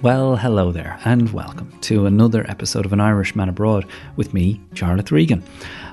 Well, 0.00 0.36
hello 0.36 0.70
there, 0.70 0.96
and 1.04 1.28
welcome 1.32 1.76
to 1.80 2.06
another 2.06 2.48
episode 2.48 2.86
of 2.86 2.92
An 2.92 3.00
Irishman 3.00 3.48
Abroad 3.48 3.84
with 4.14 4.32
me, 4.32 4.60
Jarlath 4.72 5.10
Regan. 5.10 5.42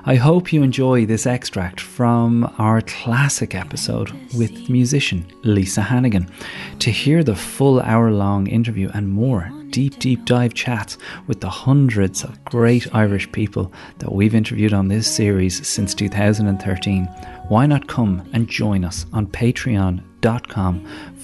I 0.04 0.14
hope 0.14 0.52
you 0.52 0.62
enjoy 0.62 1.06
this 1.06 1.26
extract 1.26 1.80
from 1.80 2.54
our 2.56 2.82
classic 2.82 3.56
episode 3.56 4.12
with 4.38 4.70
musician 4.70 5.26
Lisa 5.42 5.82
Hannigan. 5.82 6.30
To 6.78 6.90
hear 6.92 7.24
the 7.24 7.34
full 7.34 7.80
hour 7.80 8.12
long 8.12 8.46
interview 8.46 8.90
and 8.94 9.10
more 9.10 9.50
deep, 9.70 9.98
deep 9.98 10.24
dive 10.24 10.54
chats 10.54 10.98
with 11.26 11.40
the 11.40 11.50
hundreds 11.50 12.22
of 12.22 12.44
great 12.44 12.86
Irish 12.94 13.30
people 13.32 13.72
that 13.98 14.12
we've 14.12 14.36
interviewed 14.36 14.72
on 14.72 14.86
this 14.86 15.12
series 15.12 15.66
since 15.66 15.94
2013, 15.94 17.06
why 17.48 17.66
not 17.66 17.88
come 17.88 18.22
and 18.32 18.46
join 18.46 18.84
us 18.84 19.04
on 19.12 19.26
Patreon 19.26 20.00
dot 20.26 20.44
com 20.48 20.74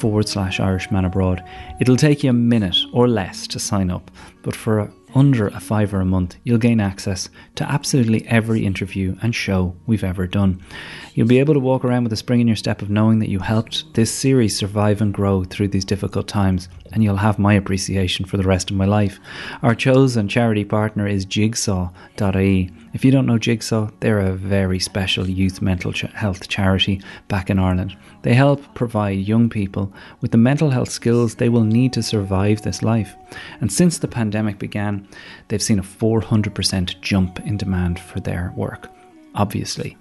forward 0.01 0.29
slash 0.29 0.61
Irishman 0.61 1.05
abroad. 1.05 1.43
It'll 1.81 1.97
take 2.07 2.23
you 2.23 2.31
a 2.31 2.45
minute 2.53 2.79
or 2.93 3.09
less 3.09 3.47
to 3.49 3.59
sign 3.59 3.91
up, 3.91 4.11
but 4.45 4.57
for 4.57 4.93
under 5.15 5.49
a 5.49 5.61
fiver 5.61 6.01
a 6.01 6.05
month, 6.05 6.37
you'll 6.45 6.67
gain 6.69 6.81
access 6.81 7.29
to 7.57 7.71
absolutely 7.71 8.27
every 8.29 8.65
interview 8.65 9.15
and 9.23 9.35
show 9.35 9.75
we've 9.87 10.09
ever 10.13 10.27
done. 10.27 10.53
You'll 11.15 11.29
be 11.29 11.41
able 11.41 11.53
to 11.53 11.61
walk 11.61 11.85
around 11.85 12.05
with 12.05 12.13
a 12.15 12.17
spring 12.17 12.41
in 12.41 12.47
your 12.47 12.57
step 12.57 12.81
of 12.81 12.89
knowing 12.89 13.19
that 13.19 13.29
you 13.29 13.39
helped 13.39 13.93
this 13.93 14.11
series 14.11 14.57
survive 14.57 15.03
and 15.03 15.13
grow 15.13 15.45
through 15.45 15.69
these 15.69 15.85
difficult 15.85 16.27
times, 16.27 16.71
and 16.91 17.05
you'll 17.05 17.17
have 17.17 17.39
my 17.39 17.53
appreciation 17.53 18.25
for 18.25 18.39
the 18.39 18.47
rest 18.47 18.71
of 18.71 18.77
my 18.77 18.87
life. 18.87 19.21
Our 19.63 19.75
chosen 19.75 20.27
charity 20.27 20.65
partner 20.65 21.07
is 21.07 21.27
Jigsaw.ie. 21.27 22.71
If 22.95 23.05
you 23.05 23.11
don't 23.11 23.27
know 23.27 23.37
Jigsaw, 23.37 23.91
they're 24.01 24.21
a 24.21 24.33
very 24.33 24.79
special 24.79 25.29
youth 25.29 25.61
mental 25.61 25.93
ch- 25.93 26.03
health 26.15 26.49
charity 26.49 27.03
back 27.29 27.51
in 27.51 27.59
Ireland. 27.59 27.95
They 28.23 28.33
help 28.33 28.75
provide 28.75 29.19
young 29.19 29.51
people 29.51 29.93
with 30.23 30.31
the 30.31 30.39
mental 30.39 30.71
health 30.71 30.91
skills 30.91 31.35
they 31.35 31.51
will 31.51 31.65
need 31.65 31.93
to 31.93 32.03
survive 32.03 32.63
this 32.63 32.83
life. 32.83 33.15
And 33.61 33.71
since 33.71 33.99
the 33.99 34.09
pandemic 34.09 34.59
began, 34.59 35.07
they've 35.49 35.63
seen 35.63 35.79
a 35.79 35.83
400% 35.83 37.03
jump 37.03 37.39
in 37.41 37.59
demand 37.59 38.01
for 38.01 38.21
their 38.21 38.55
work. 38.57 38.89
Obviously, 39.35 39.97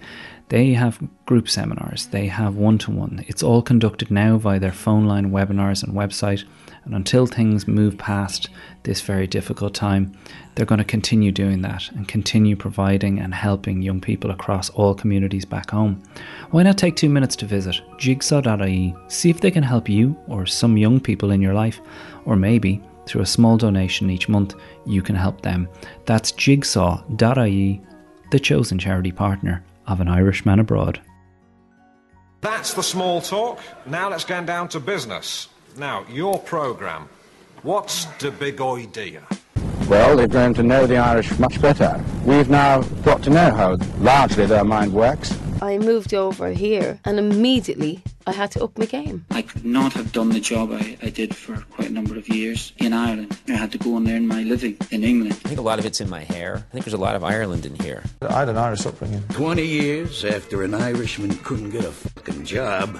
they 0.51 0.73
have 0.73 1.01
group 1.25 1.47
seminars, 1.47 2.07
they 2.07 2.27
have 2.27 2.57
one 2.57 2.77
to 2.77 2.91
one. 2.91 3.23
It's 3.25 3.41
all 3.41 3.61
conducted 3.61 4.11
now 4.11 4.37
via 4.37 4.59
their 4.59 4.73
phone 4.73 5.05
line, 5.05 5.31
webinars, 5.31 5.81
and 5.81 5.93
website. 5.93 6.43
And 6.83 6.93
until 6.93 7.25
things 7.25 7.69
move 7.69 7.97
past 7.97 8.49
this 8.83 8.99
very 8.99 9.27
difficult 9.27 9.73
time, 9.73 10.11
they're 10.53 10.65
going 10.65 10.79
to 10.79 10.83
continue 10.83 11.31
doing 11.31 11.61
that 11.61 11.89
and 11.91 12.05
continue 12.05 12.57
providing 12.57 13.17
and 13.17 13.33
helping 13.33 13.81
young 13.81 14.01
people 14.01 14.29
across 14.29 14.69
all 14.71 14.93
communities 14.93 15.45
back 15.45 15.71
home. 15.71 16.03
Why 16.49 16.63
not 16.63 16.77
take 16.77 16.97
two 16.97 17.07
minutes 17.07 17.37
to 17.37 17.45
visit 17.45 17.79
jigsaw.ie, 17.97 18.93
see 19.07 19.29
if 19.29 19.39
they 19.39 19.51
can 19.51 19.63
help 19.63 19.87
you 19.87 20.17
or 20.27 20.45
some 20.45 20.75
young 20.75 20.99
people 20.99 21.31
in 21.31 21.41
your 21.41 21.53
life, 21.53 21.79
or 22.25 22.35
maybe 22.35 22.83
through 23.05 23.21
a 23.21 23.25
small 23.25 23.55
donation 23.55 24.09
each 24.09 24.27
month, 24.27 24.55
you 24.85 25.01
can 25.01 25.15
help 25.15 25.43
them. 25.43 25.69
That's 26.05 26.33
jigsaw.ie, 26.33 27.81
the 28.31 28.39
chosen 28.39 28.79
charity 28.79 29.13
partner 29.13 29.63
of 29.87 29.99
an 29.99 30.07
Irishman 30.07 30.59
abroad. 30.59 31.01
That's 32.41 32.73
the 32.73 32.83
small 32.83 33.21
talk. 33.21 33.59
Now 33.85 34.09
let's 34.09 34.25
get 34.25 34.45
down 34.45 34.67
to 34.69 34.79
business. 34.79 35.49
Now, 35.77 36.05
your 36.09 36.39
programme. 36.39 37.07
What's 37.63 38.05
the 38.19 38.31
big 38.31 38.59
idea? 38.59 39.21
Well, 39.87 40.17
they've 40.17 40.29
grown 40.29 40.53
to 40.55 40.63
know 40.63 40.87
the 40.87 40.97
Irish 40.97 41.37
much 41.37 41.61
better. 41.61 42.03
We've 42.25 42.49
now 42.49 42.81
got 43.03 43.21
to 43.23 43.29
know 43.29 43.53
how 43.53 43.77
largely 43.99 44.45
their 44.45 44.63
mind 44.63 44.93
works. 44.93 45.37
I 45.61 45.77
moved 45.77 46.13
over 46.13 46.49
here 46.49 46.99
and 47.05 47.19
immediately 47.19 48.01
I 48.27 48.33
had 48.33 48.51
to 48.51 48.63
up 48.63 48.77
my 48.77 48.85
game. 48.85 49.25
I 49.31 49.41
could 49.41 49.65
not 49.65 49.93
have 49.93 50.11
done 50.11 50.29
the 50.29 50.39
job 50.39 50.71
I, 50.71 50.97
I 51.01 51.09
did 51.09 51.35
for 51.35 51.55
quite 51.71 51.89
a 51.89 51.93
number 51.93 52.17
of 52.17 52.29
years 52.29 52.71
in 52.77 52.93
Ireland. 52.93 53.37
I 53.47 53.53
had 53.53 53.71
to 53.71 53.77
go 53.77 53.97
and 53.97 54.07
earn 54.07 54.27
my 54.27 54.43
living 54.43 54.77
in 54.91 55.03
England. 55.03 55.33
I 55.43 55.49
think 55.49 55.59
a 55.59 55.63
lot 55.63 55.79
of 55.79 55.85
it's 55.85 56.01
in 56.01 56.09
my 56.09 56.21
hair. 56.21 56.57
I 56.69 56.71
think 56.71 56.85
there's 56.85 56.93
a 56.93 56.97
lot 56.97 57.15
of 57.15 57.23
Ireland 57.23 57.65
in 57.65 57.75
here. 57.75 58.03
I 58.21 58.39
had 58.39 58.49
an 58.49 58.57
Irish 58.57 58.85
upbringing. 58.85 59.23
20 59.29 59.65
years 59.65 60.23
after 60.23 60.63
an 60.63 60.73
Irishman 60.73 61.35
couldn't 61.37 61.71
get 61.71 61.83
a 61.83 61.91
fucking 61.91 62.45
job, 62.45 62.99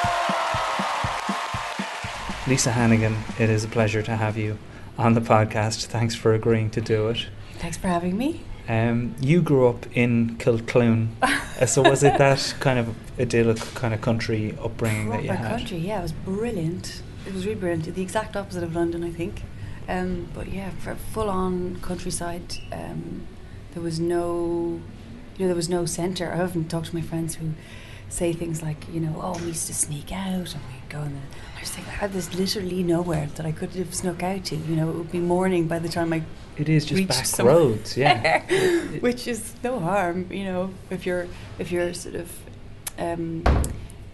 Lisa 2.51 2.73
Hannigan, 2.73 3.15
it 3.39 3.49
is 3.49 3.63
a 3.63 3.67
pleasure 3.69 4.01
to 4.01 4.17
have 4.17 4.37
you 4.37 4.57
on 4.97 5.13
the 5.13 5.21
podcast. 5.21 5.85
Thanks 5.85 6.15
for 6.15 6.33
agreeing 6.33 6.69
to 6.71 6.81
do 6.81 7.07
it. 7.07 7.27
Thanks 7.59 7.77
for 7.77 7.87
having 7.87 8.17
me. 8.17 8.41
Um, 8.67 9.15
you 9.21 9.41
grew 9.41 9.69
up 9.69 9.85
in 9.95 10.35
Kilcloon, 10.35 11.15
uh, 11.21 11.65
so 11.65 11.81
was 11.81 12.03
it 12.03 12.17
that 12.17 12.53
kind 12.59 12.77
of 12.77 12.93
idyllic 13.17 13.59
kind 13.73 13.93
of 13.93 14.01
country 14.01 14.53
upbringing 14.61 15.07
Proper 15.07 15.21
that 15.21 15.23
you 15.23 15.31
had? 15.31 15.59
country, 15.59 15.77
yeah, 15.77 15.99
it 15.99 16.01
was 16.01 16.11
brilliant. 16.11 17.01
It 17.25 17.33
was 17.33 17.45
really 17.45 17.57
brilliant. 17.57 17.95
The 17.95 18.01
exact 18.01 18.35
opposite 18.35 18.63
of 18.63 18.75
London, 18.75 19.05
I 19.05 19.11
think. 19.11 19.43
Um, 19.87 20.27
but 20.33 20.51
yeah, 20.51 20.71
for 20.71 20.95
full 20.95 21.29
on 21.29 21.79
countryside. 21.81 22.57
Um, 22.73 23.27
there 23.73 23.81
was 23.81 23.97
no, 23.97 24.81
you 25.37 25.45
know, 25.45 25.47
there 25.47 25.55
was 25.55 25.69
no 25.69 25.85
centre. 25.85 26.33
I 26.33 26.41
often 26.41 26.67
talked 26.67 26.87
to 26.87 26.95
my 26.95 27.01
friends 27.01 27.35
who 27.35 27.53
say 28.11 28.33
things 28.33 28.61
like, 28.61 28.85
you 28.91 28.99
know, 28.99 29.19
oh, 29.21 29.37
we 29.39 29.47
used 29.47 29.67
to 29.67 29.73
sneak 29.73 30.11
out 30.11 30.53
and 30.53 30.61
we'd 30.67 30.89
go 30.89 30.99
and 31.01 31.21
I 31.55 31.59
just 31.59 31.73
think 31.73 31.87
I 31.87 31.91
had 31.91 32.11
this 32.11 32.33
literally 32.33 32.83
nowhere 32.83 33.29
that 33.35 33.45
I 33.45 33.51
could 33.51 33.71
have 33.75 33.93
snuck 33.93 34.23
out 34.23 34.45
to. 34.45 34.55
You 34.55 34.75
know, 34.75 34.89
it 34.89 34.95
would 34.95 35.11
be 35.11 35.19
morning 35.19 35.67
by 35.67 35.79
the 35.79 35.89
time 35.89 36.11
I. 36.11 36.23
It 36.57 36.67
is 36.67 36.85
just 36.85 37.07
back 37.07 37.25
somewhere. 37.25 37.55
roads, 37.55 37.95
yeah. 37.95 38.41
Which 38.99 39.27
is 39.27 39.53
no 39.63 39.79
harm, 39.79 40.31
you 40.31 40.43
know, 40.43 40.73
if 40.89 41.05
you're 41.05 41.27
if 41.59 41.71
you're 41.71 41.93
sort 41.93 42.15
of, 42.15 42.31
um, 42.97 43.43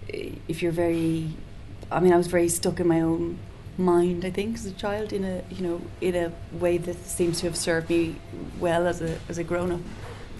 if 0.10 0.62
you're 0.62 0.74
very, 0.74 1.30
I 1.90 2.00
mean, 2.02 2.14
I 2.14 2.18
was 2.18 2.28
very 2.28 2.50
stuck 2.50 2.80
in 2.80 2.88
my 2.88 3.02
own 3.02 3.40
mind. 3.78 4.26
I 4.26 4.30
think 4.30 4.56
as 4.56 4.66
a 4.66 4.74
child, 4.74 5.14
in 5.14 5.24
a 5.24 5.42
you 5.50 5.64
know, 5.66 5.82
in 6.02 6.16
a 6.16 6.32
way 6.52 6.78
that 6.78 7.06
seems 7.06 7.40
to 7.40 7.48
have 7.48 7.56
served 7.56 7.90
me 7.90 8.18
well 8.60 8.88
as 8.88 9.02
a 9.02 9.18
as 9.30 9.38
a 9.38 9.44
grown 9.44 9.72
up, 9.72 9.82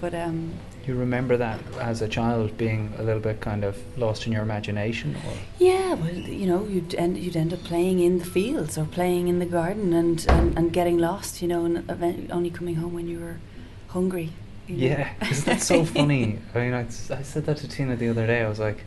but 0.00 0.14
um, 0.14 0.52
you 0.86 0.94
remember 0.94 1.36
that 1.36 1.60
as 1.80 2.02
a 2.02 2.08
child 2.08 2.56
being 2.56 2.92
a 2.98 3.02
little 3.02 3.20
bit 3.20 3.40
kind 3.40 3.64
of 3.64 3.76
lost 3.98 4.26
in 4.26 4.32
your 4.32 4.42
imagination 4.42 5.16
or? 5.16 5.34
Yeah 5.58 5.94
well 5.94 6.14
you 6.14 6.46
know 6.46 6.64
you'd 6.66 6.94
end 6.94 7.18
you'd 7.18 7.36
end 7.36 7.52
up 7.52 7.62
playing 7.64 8.00
in 8.00 8.18
the 8.18 8.24
fields 8.24 8.78
or 8.78 8.84
playing 8.84 9.28
in 9.28 9.38
the 9.38 9.46
garden 9.46 9.92
and 9.92 10.24
and, 10.28 10.56
and 10.56 10.72
getting 10.72 10.98
lost 10.98 11.42
you 11.42 11.48
know 11.48 11.64
and 11.64 12.30
only 12.30 12.50
coming 12.50 12.76
home 12.76 12.94
when 12.94 13.08
you 13.08 13.20
were 13.20 13.36
hungry 13.88 14.30
you 14.66 14.76
know? 14.76 14.86
yeah 14.86 15.30
isn't 15.30 15.46
that 15.46 15.62
so 15.62 15.84
funny. 15.96 16.38
I 16.54 16.58
mean 16.58 16.74
I, 16.74 16.82
I 16.82 17.22
said 17.22 17.46
that 17.46 17.58
to 17.58 17.68
tina 17.68 17.96
the 17.96 18.08
other 18.08 18.26
day. 18.26 18.42
I 18.42 18.48
was 18.48 18.58
like 18.58 18.84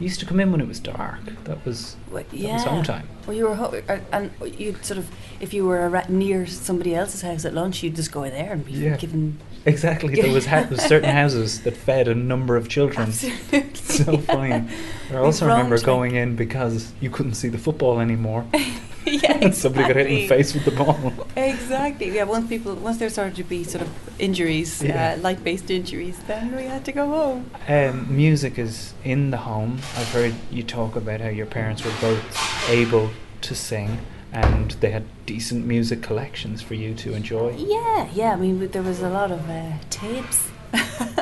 you 0.00 0.04
used 0.04 0.18
to 0.20 0.26
come 0.26 0.40
in 0.40 0.50
when 0.50 0.62
it 0.62 0.66
was 0.66 0.80
dark. 0.80 1.20
That 1.44 1.64
was 1.66 1.96
well, 2.10 2.24
that 2.24 2.36
yeah. 2.36 2.54
was 2.54 2.64
home 2.64 2.82
time. 2.82 3.06
Well, 3.26 3.36
you 3.36 3.46
were 3.46 3.54
ho- 3.54 3.82
uh, 3.86 3.98
and 4.12 4.30
you'd 4.58 4.82
sort 4.84 4.96
of 4.96 5.10
if 5.40 5.52
you 5.52 5.66
were 5.66 5.88
ra- 5.90 6.06
near 6.08 6.46
somebody 6.46 6.94
else's 6.94 7.20
house 7.20 7.44
at 7.44 7.52
lunch, 7.52 7.82
you'd 7.82 7.96
just 7.96 8.10
go 8.10 8.22
there 8.22 8.52
and 8.52 8.64
be 8.64 8.72
yeah. 8.72 8.96
given. 8.96 9.38
Exactly, 9.66 10.14
there 10.14 10.32
was, 10.32 10.46
ha- 10.46 10.66
certain 10.76 11.10
houses 11.10 11.60
that 11.64 11.76
fed 11.76 12.08
a 12.08 12.14
number 12.14 12.56
of 12.56 12.70
children. 12.70 13.08
Absolutely. 13.08 13.74
so 13.74 14.16
funny. 14.16 14.66
I 15.10 15.16
also 15.16 15.46
remember 15.46 15.78
going 15.78 16.14
in 16.14 16.34
because 16.34 16.94
you 16.98 17.10
couldn't 17.10 17.34
see 17.34 17.48
the 17.48 17.58
football 17.58 18.00
anymore. 18.00 18.46
yeah, 19.06 19.12
exactly. 19.46 19.52
somebody 19.52 19.86
got 19.88 19.96
hit 19.96 20.06
in 20.06 20.14
the 20.14 20.28
face 20.28 20.54
with 20.54 20.64
the 20.64 20.70
ball. 20.70 21.12
Exactly. 21.36 22.10
Yeah. 22.10 22.24
Once 22.24 22.48
people, 22.48 22.74
once 22.76 22.98
there 22.98 23.10
started 23.10 23.36
to 23.36 23.44
be 23.44 23.64
sort 23.64 23.82
of 23.82 24.20
injuries, 24.20 24.82
Yeah. 24.82 25.14
uh, 25.14 25.20
light-based 25.22 25.70
injuries, 25.70 26.18
then 26.26 26.54
we 26.54 26.64
had 26.64 26.84
to 26.84 26.92
go 26.92 27.06
home. 27.06 27.50
Um, 27.68 28.14
music 28.14 28.58
is 28.58 28.94
in 29.04 29.30
the 29.30 29.38
home. 29.38 29.78
I've 29.96 30.08
heard 30.12 30.34
you 30.50 30.62
talk 30.62 30.96
about 30.96 31.20
how 31.20 31.28
your 31.28 31.46
parents 31.46 31.84
were 31.84 31.94
both 32.00 32.70
able 32.70 33.10
to 33.42 33.54
sing 33.54 33.98
and 34.32 34.72
they 34.80 34.90
had 34.90 35.04
decent 35.26 35.66
music 35.66 36.02
collections 36.02 36.62
for 36.62 36.74
you 36.74 36.94
to 36.94 37.14
enjoy. 37.14 37.50
Yeah, 37.56 38.08
yeah. 38.12 38.32
I 38.32 38.36
mean, 38.36 38.68
there 38.68 38.82
was 38.82 39.02
a 39.02 39.08
lot 39.08 39.32
of 39.32 39.48
uh, 39.50 39.72
tapes 39.90 40.50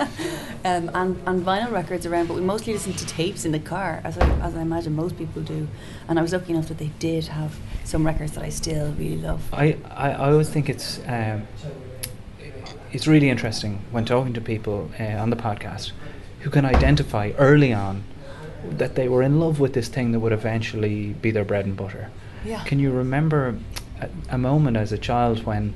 um, 0.65 0.91
and, 0.95 1.23
and 1.27 1.45
vinyl 1.45 1.71
records 1.71 2.06
around, 2.06 2.29
but 2.29 2.35
we 2.35 2.41
mostly 2.41 2.73
listened 2.73 2.99
to 2.99 3.06
tapes 3.06 3.45
in 3.45 3.53
the 3.53 3.59
car, 3.59 4.00
as 4.05 4.19
I, 4.19 4.29
as 4.41 4.55
I 4.55 4.62
imagine 4.62 4.95
most 4.95 5.17
people 5.17 5.43
do. 5.43 5.69
And 6.09 6.19
I 6.19 6.23
was 6.23 6.33
lucky 6.33 6.53
enough 6.53 6.69
that 6.69 6.79
they 6.79 6.91
did 6.99 7.29
have 7.29 7.59
some 7.85 8.05
records 8.06 8.33
that 8.33 8.45
I 8.45 8.50
still 8.50 8.93
really 8.93 9.17
love. 9.17 9.43
I, 9.53 9.79
I, 9.91 10.11
I 10.12 10.31
always 10.31 10.49
think 10.49 10.69
it's 10.69 11.00
um, 11.06 11.47
it's 12.93 13.06
really 13.06 13.29
interesting 13.29 13.85
when 13.91 14.05
talking 14.05 14.33
to 14.33 14.41
people 14.41 14.91
uh, 14.99 15.05
on 15.05 15.31
the 15.31 15.37
podcast 15.37 15.93
who 16.41 16.50
can 16.50 16.65
identify 16.65 17.33
early 17.39 17.73
on 17.73 18.05
that 18.65 18.95
they 18.95 19.09
were 19.09 19.23
in 19.23 19.39
love 19.39 19.61
with 19.61 19.75
this 19.75 19.89
thing 19.89 20.12
that 20.12 20.21
would 20.21 20.33
eventually 20.33 21.12
be 21.15 21.31
their 21.31 21.45
bread 21.45 21.65
and 21.65 21.77
butter. 21.77 22.11
Yeah. 22.45 22.65
Can 22.65 22.79
you 22.79 22.91
remember 22.91 23.59
a, 24.00 24.09
a 24.31 24.39
moment 24.39 24.77
as 24.77 24.93
a 24.93 24.99
child 24.99 25.45
when 25.45 25.75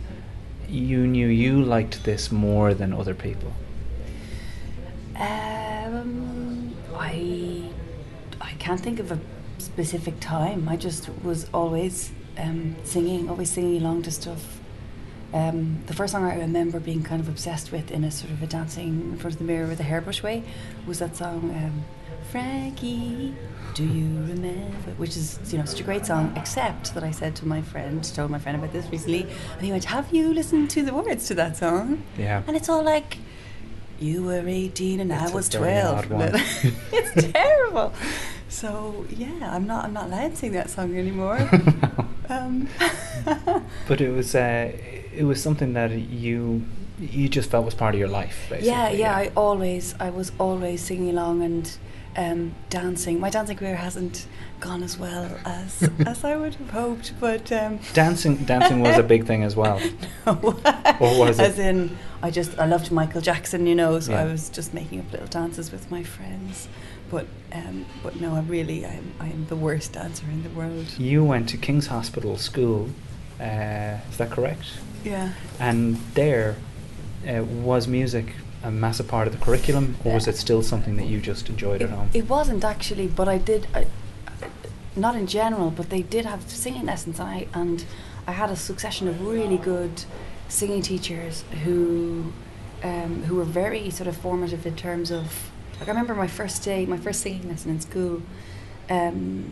you 0.72 1.06
knew 1.06 1.26
you 1.26 1.62
liked 1.62 2.04
this 2.04 2.32
more 2.32 2.72
than 2.74 2.92
other 2.92 3.14
people? 3.14 3.52
Um, 5.16 6.74
I 6.94 7.68
I 8.40 8.52
can't 8.58 8.80
think 8.80 8.98
of 8.98 9.12
a 9.12 9.18
specific 9.58 10.18
time. 10.20 10.68
I 10.68 10.76
just 10.76 11.10
was 11.22 11.46
always 11.52 12.10
um, 12.38 12.76
singing, 12.84 13.28
always 13.28 13.50
singing 13.50 13.82
along 13.82 14.02
to 14.02 14.10
stuff. 14.10 14.61
Um, 15.34 15.82
the 15.86 15.94
first 15.94 16.12
song 16.12 16.24
I 16.24 16.38
remember 16.38 16.78
being 16.78 17.02
kind 17.02 17.20
of 17.20 17.28
obsessed 17.28 17.72
with 17.72 17.90
in 17.90 18.04
a 18.04 18.10
sort 18.10 18.32
of 18.32 18.42
a 18.42 18.46
dancing 18.46 19.00
in 19.12 19.16
front 19.16 19.34
of 19.34 19.38
the 19.38 19.44
mirror 19.44 19.66
with 19.66 19.80
a 19.80 19.82
hairbrush 19.82 20.22
way 20.22 20.42
was 20.86 20.98
that 20.98 21.16
song 21.16 21.50
um, 21.56 21.84
Frankie, 22.30 23.34
do 23.74 23.84
you 23.84 24.04
remember? 24.26 24.90
Which 24.98 25.16
is 25.16 25.38
you 25.52 25.58
know 25.58 25.64
such 25.64 25.80
a 25.80 25.82
great 25.84 26.04
song. 26.06 26.32
Except 26.36 26.94
that 26.94 27.02
I 27.04 27.10
said 27.10 27.34
to 27.36 27.46
my 27.46 27.62
friend, 27.62 28.02
told 28.14 28.30
my 28.30 28.38
friend 28.38 28.56
about 28.58 28.72
this 28.72 28.86
recently, 28.90 29.22
and 29.22 29.62
he 29.62 29.70
went, 29.70 29.84
"Have 29.84 30.12
you 30.14 30.32
listened 30.32 30.70
to 30.70 30.82
the 30.82 30.92
words 30.94 31.26
to 31.28 31.34
that 31.34 31.56
song?" 31.56 32.02
Yeah. 32.18 32.42
And 32.46 32.56
it's 32.56 32.68
all 32.68 32.82
like, 32.82 33.18
"You 34.00 34.22
were 34.22 34.46
18 34.46 35.00
and 35.00 35.12
I 35.12 35.24
It's 35.24 35.32
a 35.32 35.34
was 35.34 35.48
very 35.48 35.80
12." 35.80 35.98
odd 35.98 36.06
one. 36.10 36.32
it's 36.92 37.32
terrible. 37.32 37.92
So 38.48 39.06
yeah, 39.10 39.54
I'm 39.54 39.66
not 39.66 39.84
I'm 39.84 39.92
not 39.94 40.06
allowed 40.06 40.30
to 40.32 40.36
sing 40.36 40.52
that 40.52 40.70
song 40.70 40.96
anymore. 40.96 41.38
um, 42.30 42.68
But 43.88 44.00
it 44.00 44.10
was 44.10 44.34
uh, 44.34 44.72
it 45.14 45.24
was 45.24 45.42
something 45.42 45.72
that 45.74 45.90
you 45.90 46.64
you 47.00 47.28
just 47.28 47.50
felt 47.50 47.64
was 47.64 47.74
part 47.74 47.94
of 47.94 47.98
your 47.98 48.08
life, 48.08 48.46
basically. 48.48 48.68
yeah, 48.68 48.90
yeah. 48.90 49.16
I 49.16 49.30
always 49.36 49.94
I 50.00 50.10
was 50.10 50.32
always 50.38 50.82
singing 50.82 51.10
along 51.10 51.42
and 51.42 51.76
um, 52.16 52.54
dancing. 52.70 53.18
My 53.20 53.30
dancing 53.30 53.56
career 53.56 53.76
hasn't 53.76 54.26
gone 54.60 54.82
as 54.82 54.98
well 54.98 55.30
as 55.44 55.88
as 56.06 56.24
I 56.24 56.36
would 56.36 56.54
have 56.56 56.70
hoped, 56.70 57.12
but 57.20 57.50
um, 57.52 57.80
Dancing, 57.94 58.36
dancing 58.44 58.80
was 58.80 58.98
a 58.98 59.02
big 59.02 59.26
thing 59.26 59.42
as 59.42 59.56
well. 59.56 59.80
Or 60.26 61.18
was 61.18 61.38
it? 61.40 61.44
as 61.44 61.58
in 61.58 61.96
I 62.22 62.30
just 62.30 62.58
I 62.58 62.66
loved 62.66 62.92
Michael 62.92 63.20
Jackson, 63.20 63.66
you 63.66 63.74
know, 63.74 63.98
so 63.98 64.12
Yeah. 64.12 64.22
I 64.22 64.24
was 64.26 64.48
just 64.50 64.72
making 64.74 65.00
up 65.00 65.10
little 65.10 65.26
dances 65.26 65.72
with 65.72 65.90
my 65.90 66.02
friends. 66.04 66.68
But 67.10 67.26
um, 67.52 67.86
but 68.02 68.20
no, 68.20 68.34
I 68.36 68.40
really 68.40 68.86
I'm 68.86 69.12
I'm 69.20 69.46
the 69.46 69.56
worst 69.56 69.94
dancer 69.94 70.26
in 70.26 70.42
the 70.42 70.50
world. 70.50 70.86
You 70.98 71.24
went 71.24 71.48
to 71.50 71.56
King's 71.56 71.88
Hospital 71.88 72.36
School, 72.38 72.90
uh, 73.40 73.96
is 74.10 74.16
that 74.18 74.30
correct? 74.30 74.66
Yeah. 75.04 75.32
And 75.58 75.96
there, 76.14 76.56
uh, 77.26 77.44
was 77.44 77.86
music 77.86 78.34
a 78.62 78.70
massive 78.70 79.08
part 79.08 79.26
of 79.26 79.32
the 79.32 79.44
curriculum, 79.44 79.96
or 80.04 80.14
was 80.14 80.28
it 80.28 80.36
still 80.36 80.62
something 80.62 80.96
that 80.96 81.06
you 81.06 81.20
just 81.20 81.48
enjoyed 81.48 81.82
at 81.82 81.90
home? 81.90 82.10
It 82.14 82.28
wasn't 82.28 82.64
actually, 82.64 83.08
but 83.08 83.28
I 83.28 83.38
did. 83.38 83.66
I, 83.74 83.86
not 84.94 85.16
in 85.16 85.26
general, 85.26 85.70
but 85.70 85.90
they 85.90 86.02
did 86.02 86.26
have 86.26 86.48
singing 86.48 86.86
lessons, 86.86 87.18
and 87.18 87.28
I 87.28 87.46
and 87.54 87.84
I 88.26 88.32
had 88.32 88.50
a 88.50 88.56
succession 88.56 89.08
of 89.08 89.26
really 89.26 89.56
good 89.56 90.04
singing 90.48 90.82
teachers 90.82 91.44
who 91.64 92.32
um, 92.82 93.24
who 93.24 93.36
were 93.36 93.44
very 93.44 93.90
sort 93.90 94.06
of 94.06 94.16
formative 94.16 94.66
in 94.66 94.76
terms 94.76 95.10
of. 95.10 95.50
Like 95.80 95.88
I 95.88 95.92
remember 95.92 96.14
my 96.14 96.28
first 96.28 96.62
day, 96.62 96.86
my 96.86 96.98
first 96.98 97.22
singing 97.22 97.48
lesson 97.48 97.72
in 97.72 97.80
school. 97.80 98.22
Um, 98.88 99.50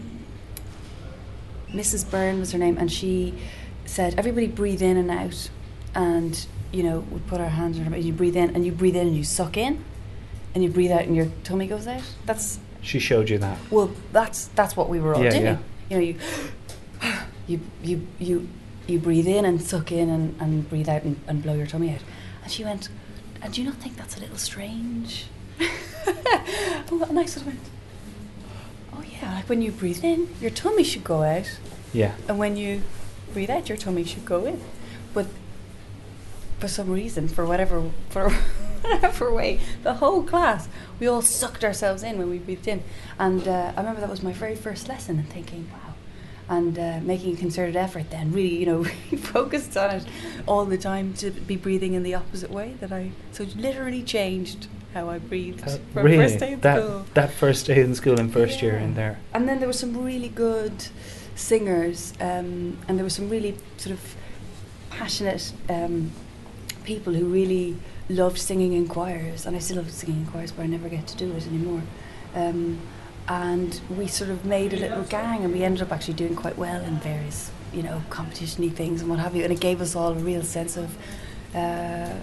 Mrs. 1.70 2.08
Byrne 2.08 2.38
was 2.38 2.53
her 2.53 2.58
name, 2.58 2.79
and 2.79 2.91
she 2.91 3.35
said, 3.90 4.14
"Everybody 4.19 4.46
breathe 4.46 4.82
in 4.82 4.96
and 4.96 5.10
out," 5.10 5.50
and 5.94 6.46
you 6.72 6.82
know, 6.84 7.00
we 7.10 7.19
put 7.20 7.40
our 7.40 7.48
hands 7.48 7.78
on 7.78 7.84
her, 7.87 7.94
and 7.94 8.04
you 8.04 8.12
breathe 8.12 8.37
in, 8.37 8.54
and 8.54 8.64
you 8.64 8.70
breathe 8.72 8.94
in, 8.96 9.08
and 9.08 9.16
you 9.16 9.25
suck 9.25 9.56
in, 9.56 9.84
and 10.54 10.62
you 10.62 10.70
breathe 10.70 10.92
out, 10.92 11.02
and 11.02 11.16
your 11.16 11.26
tummy 11.44 11.66
goes 11.66 11.87
out. 11.88 12.02
That's 12.26 12.60
She 12.81 12.98
showed 13.00 13.28
you 13.28 13.38
that. 13.38 13.58
well, 13.70 13.90
that's 14.12 14.46
that's 14.54 14.76
what 14.76 14.88
we 14.88 15.00
were 15.00 15.14
all 15.14 15.22
Yeah, 15.25 15.31
doing. 15.31 15.44
yeah. 15.44 15.58
You 15.90 15.96
know, 15.96 16.02
you 16.02 16.16
you 17.48 17.60
you 17.82 18.06
you 18.20 18.48
you 18.87 18.98
breathe 18.98 19.26
in 19.26 19.44
and 19.44 19.60
suck 19.60 19.90
in 19.93 20.08
and, 20.08 20.40
and 20.40 20.69
breathe 20.69 20.88
out 20.88 21.02
and, 21.02 21.16
and 21.26 21.43
blow 21.43 21.54
your 21.54 21.66
tummy 21.66 21.90
out. 21.94 22.00
And 22.43 22.50
she 22.52 22.64
went, 22.64 22.88
and 23.43 23.52
do 23.52 23.60
you 23.60 23.69
not 23.69 23.76
think 23.78 23.96
that's 23.96 24.16
a 24.16 24.20
little 24.20 24.36
strange? 24.38 25.26
and 25.60 27.19
I 27.19 27.25
sort 27.26 27.36
of 27.38 27.46
went, 27.46 27.60
oh 28.94 29.02
yeah, 29.12 29.34
like 29.34 29.48
when 29.48 29.62
you 29.62 29.70
breathe 29.72 30.02
in, 30.04 30.28
your 30.40 30.50
tummy 30.50 30.82
should 30.84 31.04
go 31.04 31.22
out, 31.22 31.58
Yeah. 31.93 32.14
and 32.28 32.38
when 32.38 32.56
you 32.56 32.82
breathe 33.32 33.50
out, 33.50 33.69
your 33.69 33.79
tummy 33.79 34.05
should 34.05 34.25
go 34.25 34.47
in. 34.47 34.61
But 35.15 35.27
for 36.59 36.69
some 36.69 36.91
reason, 36.91 37.29
for 37.29 37.47
whatever 37.47 37.91
for 38.11 38.31
whatever 38.82 39.32
way, 39.32 39.61
the 39.82 39.94
whole 39.94 40.23
class 40.23 40.69
we 40.99 41.06
all 41.06 41.23
sucked 41.23 41.65
ourselves 41.65 42.03
in 42.03 42.19
when 42.19 42.29
we 42.31 42.38
breathed 42.38 42.69
in. 42.69 42.82
And 43.19 43.47
uh, 43.49 43.73
I 43.77 43.81
remember 43.81 44.00
that 44.00 44.11
was 44.11 44.23
my 44.23 44.32
very 44.32 44.56
first 44.56 44.88
lesson, 44.88 45.19
and 45.19 45.29
thinking, 45.29 45.69
wow. 45.73 45.94
And 46.49 46.77
uh, 46.79 46.99
making 47.03 47.35
a 47.35 47.37
concerted 47.37 47.77
effort, 47.77 48.11
then 48.11 48.32
really, 48.32 48.56
you 48.56 48.67
know, 48.67 48.79
really 49.11 49.17
focused 49.17 49.77
on 49.77 49.91
it 49.94 50.05
all 50.47 50.65
the 50.65 50.79
time 50.79 51.15
to 51.15 51.31
be 51.31 51.56
breathing 51.56 51.94
in 51.94 52.03
the 52.03 52.15
opposite 52.17 52.50
way. 52.50 52.75
That 52.81 52.93
I 52.93 53.12
so 53.32 53.44
it 53.44 53.56
literally 53.56 54.03
changed 54.03 54.67
how 54.93 55.09
I 55.09 55.19
breathed 55.19 55.62
Uh, 55.62 55.79
from 55.93 56.05
really, 56.05 56.17
first 56.25 56.41
day 56.41 56.53
in 56.55 56.61
that 56.61 56.82
school. 56.82 57.06
that 57.15 57.31
first 57.31 57.67
day 57.67 57.81
in 57.81 57.94
school 57.94 58.19
and 58.19 58.32
first 58.32 58.61
year 58.62 58.77
in 58.77 58.94
there. 58.94 59.21
And 59.32 59.49
then 59.49 59.61
there 59.61 59.69
were 59.69 59.73
some 59.85 59.97
really 60.05 60.29
good 60.29 60.88
singers, 61.35 62.12
um, 62.21 62.79
and 62.87 62.99
there 62.99 63.05
were 63.05 63.11
some 63.11 63.29
really 63.29 63.56
sort 63.77 63.93
of 63.93 64.17
passionate 64.91 65.53
um, 65.69 66.11
people 66.85 67.12
who 67.15 67.27
really 67.27 67.77
loved 68.09 68.38
singing 68.38 68.73
in 68.73 68.88
choirs, 68.88 69.47
and 69.47 69.56
I 69.56 69.61
still 69.61 69.77
love 69.77 69.91
singing 69.91 70.23
in 70.23 70.27
choirs, 70.27 70.53
but 70.53 70.62
I 70.62 70.67
never 70.67 70.88
get 70.88 71.06
to 71.09 71.17
do 71.17 71.32
it 71.32 71.47
anymore. 71.47 71.82
Um, 72.35 72.81
and 73.29 73.81
we 73.97 74.06
sort 74.09 74.31
of 74.31 74.44
made 74.44 74.73
a 74.73 74.77
little 74.77 75.05
gang, 75.05 75.44
and 75.44 75.53
we 75.53 75.62
ended 75.62 75.82
up 75.82 75.93
actually 75.93 76.15
doing 76.15 76.35
quite 76.35 76.59
well 76.59 76.82
in 76.82 76.99
various, 76.99 77.50
you 77.73 77.82
know, 77.82 78.03
competition-y 78.11 78.71
things 78.71 79.00
and 79.00 79.11
what 79.11 79.21
have 79.21 79.37
you. 79.37 79.44
And 79.44 79.53
it 79.53 79.61
gave 79.61 79.81
us 79.81 79.94
all 79.94 80.12
a 80.12 80.15
real 80.15 80.43
sense 80.43 80.77
of, 80.77 80.97
uh, 81.55 82.15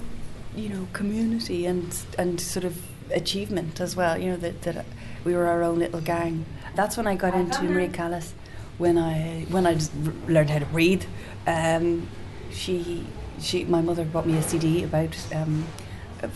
you 0.56 0.70
know, 0.70 0.88
community 0.92 1.66
and 1.66 1.98
and 2.18 2.42
sort 2.42 2.66
of 2.66 2.82
achievement 3.12 3.80
as 3.80 3.96
well. 3.96 4.18
You 4.18 4.32
know 4.32 4.38
that 4.38 4.64
that 4.64 4.86
we 5.24 5.34
were 5.34 5.48
our 5.48 5.64
own 5.64 5.80
little 5.80 6.02
gang. 6.02 6.46
That's 6.76 6.98
when 6.98 7.08
I 7.08 7.16
got 7.16 7.34
into 7.34 7.64
Maria 7.64 7.88
Callas. 7.90 8.34
When 8.78 8.98
I 8.98 9.46
when 9.50 9.66
I 9.66 9.74
just 9.74 9.92
r- 10.06 10.14
learned 10.28 10.50
how 10.50 10.60
to 10.60 10.66
breathe. 10.66 11.04
Um, 11.48 12.08
she 12.52 13.06
she 13.40 13.64
my 13.66 13.82
mother 13.82 14.06
bought 14.06 14.26
me 14.28 14.38
a 14.38 14.42
CD 14.42 14.84
about 14.84 15.16
um, 15.34 15.66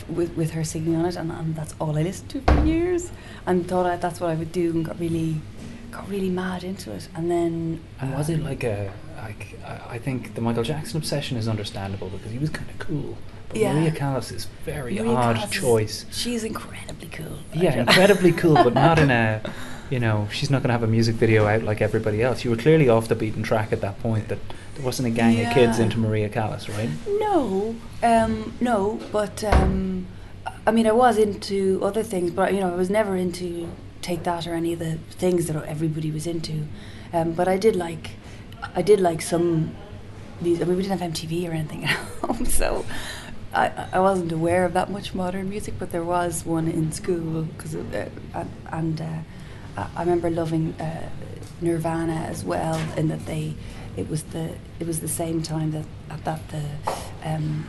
with 0.09 0.35
with 0.35 0.51
her 0.51 0.63
singing 0.63 0.95
on 0.95 1.05
it, 1.05 1.15
and, 1.15 1.31
and 1.31 1.55
that's 1.55 1.75
all 1.79 1.97
I 1.97 2.03
listened 2.03 2.29
to 2.31 2.41
for 2.41 2.65
years, 2.65 3.11
and 3.45 3.67
thought 3.67 3.85
I, 3.85 3.95
that's 3.97 4.19
what 4.19 4.29
I 4.29 4.35
would 4.35 4.51
do, 4.51 4.71
and 4.71 4.85
got 4.85 4.99
really 4.99 5.41
got 5.91 6.09
really 6.09 6.29
mad 6.29 6.63
into 6.63 6.91
it, 6.91 7.07
and 7.15 7.29
then 7.29 7.81
And 7.99 8.13
was 8.13 8.29
it 8.29 8.35
um, 8.39 8.45
like 8.45 8.63
a 8.63 8.91
like 9.17 9.59
I 9.89 9.97
think 9.99 10.33
the 10.35 10.41
Michael 10.41 10.63
Jackson 10.63 10.97
obsession 10.97 11.37
is 11.37 11.47
understandable 11.47 12.09
because 12.09 12.31
he 12.31 12.39
was 12.39 12.49
kind 12.49 12.69
of 12.69 12.79
cool. 12.79 13.17
But 13.49 13.57
Yeah. 13.59 13.73
Maria 13.73 13.91
Callas 13.91 14.31
is 14.31 14.45
very 14.65 14.95
Maria 14.95 15.11
odd 15.11 15.35
Callas 15.35 15.51
is- 15.51 15.61
choice. 15.61 16.05
She's 16.11 16.43
incredibly 16.43 17.07
cool. 17.09 17.37
Yeah, 17.53 17.79
incredibly 17.81 18.31
cool, 18.31 18.55
but 18.55 18.73
not 18.73 18.97
in 18.97 19.11
a, 19.11 19.41
you 19.91 19.99
know, 19.99 20.27
she's 20.31 20.49
not 20.49 20.63
going 20.63 20.69
to 20.69 20.73
have 20.73 20.83
a 20.83 20.87
music 20.87 21.15
video 21.15 21.45
out 21.45 21.63
like 21.63 21.81
everybody 21.81 22.23
else. 22.23 22.45
You 22.45 22.49
were 22.49 22.57
clearly 22.57 22.87
off 22.87 23.09
the 23.09 23.15
beaten 23.15 23.43
track 23.43 23.73
at 23.73 23.81
that 23.81 23.99
point. 23.99 24.29
That 24.29 24.39
there 24.75 24.85
wasn't 24.85 25.09
a 25.09 25.11
gang 25.11 25.45
of 25.45 25.53
kids 25.53 25.79
into 25.79 25.99
Maria 25.99 26.29
Callas, 26.29 26.69
right? 26.69 26.89
No, 27.19 27.75
um, 28.01 28.53
no, 28.61 28.99
but 29.11 29.43
um, 29.43 30.07
I 30.65 30.71
mean, 30.71 30.87
I 30.87 30.93
was 30.93 31.17
into 31.17 31.81
other 31.83 32.03
things, 32.03 32.31
but 32.31 32.53
you 32.53 32.61
know, 32.61 32.71
I 32.71 32.75
was 32.75 32.89
never 32.89 33.17
into 33.17 33.69
take 34.01 34.23
that 34.23 34.47
or 34.47 34.53
any 34.53 34.73
of 34.73 34.79
the 34.79 34.97
things 35.11 35.47
that 35.47 35.61
everybody 35.65 36.09
was 36.09 36.25
into. 36.25 36.67
Um, 37.11 37.33
but 37.33 37.49
I 37.49 37.57
did 37.57 37.75
like, 37.75 38.11
I 38.73 38.81
did 38.81 39.01
like 39.01 39.21
some. 39.21 39.75
These, 40.41 40.61
I 40.61 40.65
mean, 40.65 40.77
we 40.77 40.83
didn't 40.83 40.99
have 40.99 41.11
MTV 41.11 41.49
or 41.49 41.51
anything 41.51 41.83
at 41.83 41.91
home, 42.21 42.45
so 42.45 42.85
I, 43.53 43.87
I 43.91 43.99
wasn't 43.99 44.31
aware 44.31 44.63
of 44.63 44.73
that 44.73 44.89
much 44.89 45.13
modern 45.13 45.49
music. 45.49 45.73
But 45.77 45.91
there 45.91 46.03
was 46.03 46.45
one 46.45 46.69
in 46.69 46.93
school 46.93 47.43
because, 47.43 47.75
uh, 47.75 48.09
and, 48.33 48.49
and 48.71 49.01
uh, 49.01 49.19
I- 49.77 50.01
remember 50.01 50.29
loving 50.29 50.73
uh, 50.79 51.09
Nirvana 51.61 52.13
as 52.29 52.43
well, 52.43 52.79
in 52.97 53.07
that 53.09 53.25
they, 53.25 53.53
it 53.95 54.09
was 54.09 54.23
the 54.23 54.55
it 54.79 54.87
was 54.87 54.99
the 54.99 55.07
same 55.07 55.41
time 55.41 55.71
that 55.71 55.85
at 56.09 56.23
that 56.25 56.41
the 56.49 56.63
um, 57.23 57.67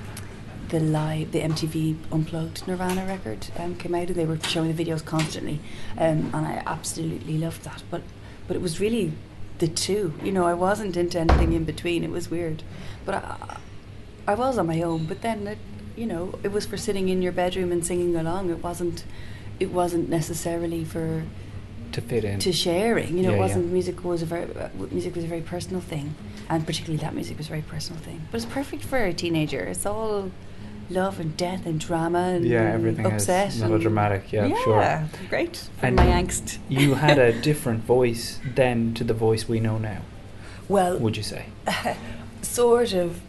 the 0.68 0.80
live 0.80 1.32
the 1.32 1.40
MTV 1.40 1.96
Unplugged 2.10 2.66
Nirvana 2.66 3.04
record 3.06 3.48
um, 3.58 3.76
came 3.76 3.94
out, 3.94 4.06
and 4.08 4.16
they 4.16 4.24
were 4.24 4.38
showing 4.40 4.74
the 4.74 4.84
videos 4.84 5.04
constantly, 5.04 5.60
um, 5.98 6.30
and 6.32 6.46
I 6.46 6.62
absolutely 6.66 7.36
loved 7.38 7.64
that. 7.64 7.82
But 7.90 8.02
but 8.48 8.56
it 8.56 8.62
was 8.62 8.80
really 8.80 9.12
the 9.58 9.68
two. 9.68 10.14
You 10.22 10.32
know, 10.32 10.46
I 10.46 10.54
wasn't 10.54 10.96
into 10.96 11.20
anything 11.20 11.52
in 11.52 11.64
between. 11.64 12.02
It 12.04 12.10
was 12.10 12.30
weird, 12.30 12.62
but 13.04 13.16
I, 13.16 13.58
I 14.26 14.34
was 14.34 14.58
on 14.58 14.66
my 14.66 14.80
own. 14.82 15.06
But 15.06 15.20
then, 15.22 15.46
it, 15.46 15.58
you 15.96 16.06
know, 16.06 16.38
it 16.42 16.52
was 16.52 16.64
for 16.66 16.76
sitting 16.76 17.08
in 17.10 17.20
your 17.22 17.32
bedroom 17.32 17.70
and 17.70 17.84
singing 17.84 18.16
along. 18.16 18.50
It 18.50 18.62
wasn't. 18.62 19.04
It 19.60 19.70
wasn't 19.70 20.08
necessarily 20.08 20.84
for 20.84 21.24
To 21.92 22.00
fit 22.00 22.24
in. 22.24 22.38
to 22.40 22.52
sharing. 22.52 23.16
You 23.16 23.22
know, 23.24 23.30
Yeah, 23.30 23.36
it 23.36 23.38
wasn't 23.40 23.72
music 23.72 24.02
was 24.04 24.22
a 24.22 24.26
very 24.26 24.44
uh, 24.56 24.68
music 24.90 25.14
was 25.14 25.24
a 25.24 25.28
very 25.28 25.42
personal 25.42 25.80
thing, 25.80 26.14
and 26.48 26.66
particularly 26.66 26.98
that 27.04 27.14
music 27.14 27.36
was 27.38 27.46
a 27.46 27.50
very 27.50 27.62
personal 27.62 28.00
thing. 28.02 28.22
But 28.30 28.36
it's 28.42 28.52
perfect 28.52 28.82
for 28.84 28.98
a 29.04 29.12
teenager. 29.12 29.60
It's 29.60 29.84
all 29.86 30.30
love 30.90 31.20
and 31.20 31.36
death 31.36 31.64
and 31.66 31.78
drama 31.80 32.18
and 32.18 32.44
Yeah, 32.44 32.72
everything 32.72 33.06
upset 33.06 33.48
is 33.48 33.60
melodramatic. 33.60 34.32
Yeah, 34.32 34.46
yeah, 34.46 34.64
sure. 34.64 35.08
great 35.30 35.68
And 35.80 35.96
my 35.96 36.06
angst. 36.06 36.58
you 36.68 36.94
had 36.94 37.18
a 37.18 37.32
different 37.48 37.84
voice 37.84 38.40
then 38.54 38.94
to 38.94 39.04
the 39.04 39.14
voice 39.14 39.48
we 39.48 39.60
know 39.60 39.78
now. 39.78 40.00
Well, 40.68 40.98
Would 40.98 41.16
you 41.16 41.22
say? 41.22 41.46
sort 42.42 42.92
of, 42.94 43.20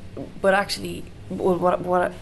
but 0.42 0.54
actually, 0.54 1.04
well, 1.30 1.58
what 1.58 1.82
what 1.82 2.14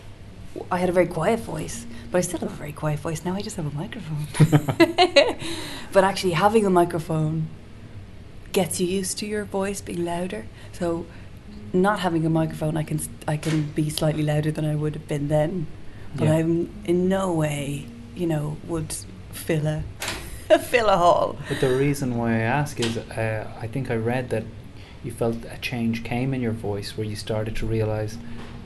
I 0.71 0.77
had 0.79 0.89
a 0.89 0.91
very 0.91 1.07
quiet 1.07 1.39
voice, 1.39 1.85
but 2.11 2.17
I 2.17 2.21
still 2.21 2.39
have 2.39 2.51
a 2.51 2.55
very 2.55 2.73
quiet 2.73 2.99
voice 2.99 3.23
now. 3.23 3.33
I 3.33 3.41
just 3.41 3.55
have 3.55 3.65
a 3.65 3.75
microphone. 3.75 4.27
but 5.93 6.03
actually, 6.03 6.33
having 6.33 6.65
a 6.65 6.69
microphone 6.69 7.47
gets 8.51 8.81
you 8.81 8.87
used 8.87 9.17
to 9.19 9.25
your 9.25 9.45
voice 9.45 9.79
being 9.81 10.03
louder. 10.03 10.45
So, 10.73 11.05
not 11.73 11.99
having 11.99 12.25
a 12.25 12.29
microphone, 12.29 12.75
I 12.75 12.83
can 12.83 12.99
I 13.27 13.37
can 13.37 13.71
be 13.71 13.89
slightly 13.89 14.23
louder 14.23 14.51
than 14.51 14.65
I 14.65 14.75
would 14.75 14.93
have 14.95 15.07
been 15.07 15.29
then. 15.29 15.67
But 16.15 16.25
Yeah. 16.25 16.33
I'm 16.35 16.69
in 16.83 17.07
no 17.07 17.31
way, 17.31 17.87
you 18.13 18.27
know, 18.27 18.57
would 18.67 18.93
fill 19.31 19.65
a 19.67 19.83
fill 20.59 20.87
a 20.89 20.97
hall. 20.97 21.37
But 21.47 21.61
the 21.61 21.73
reason 21.73 22.17
why 22.17 22.31
I 22.33 22.39
ask 22.41 22.79
is 22.79 22.97
uh, 22.97 23.47
I 23.59 23.67
think 23.67 23.89
I 23.89 23.95
read 23.95 24.29
that 24.31 24.43
you 25.03 25.11
felt 25.11 25.37
a 25.45 25.57
change 25.61 26.03
came 26.03 26.33
in 26.33 26.41
your 26.41 26.51
voice 26.51 26.97
where 26.97 27.07
you 27.07 27.15
started 27.15 27.55
to 27.55 27.65
realize 27.65 28.17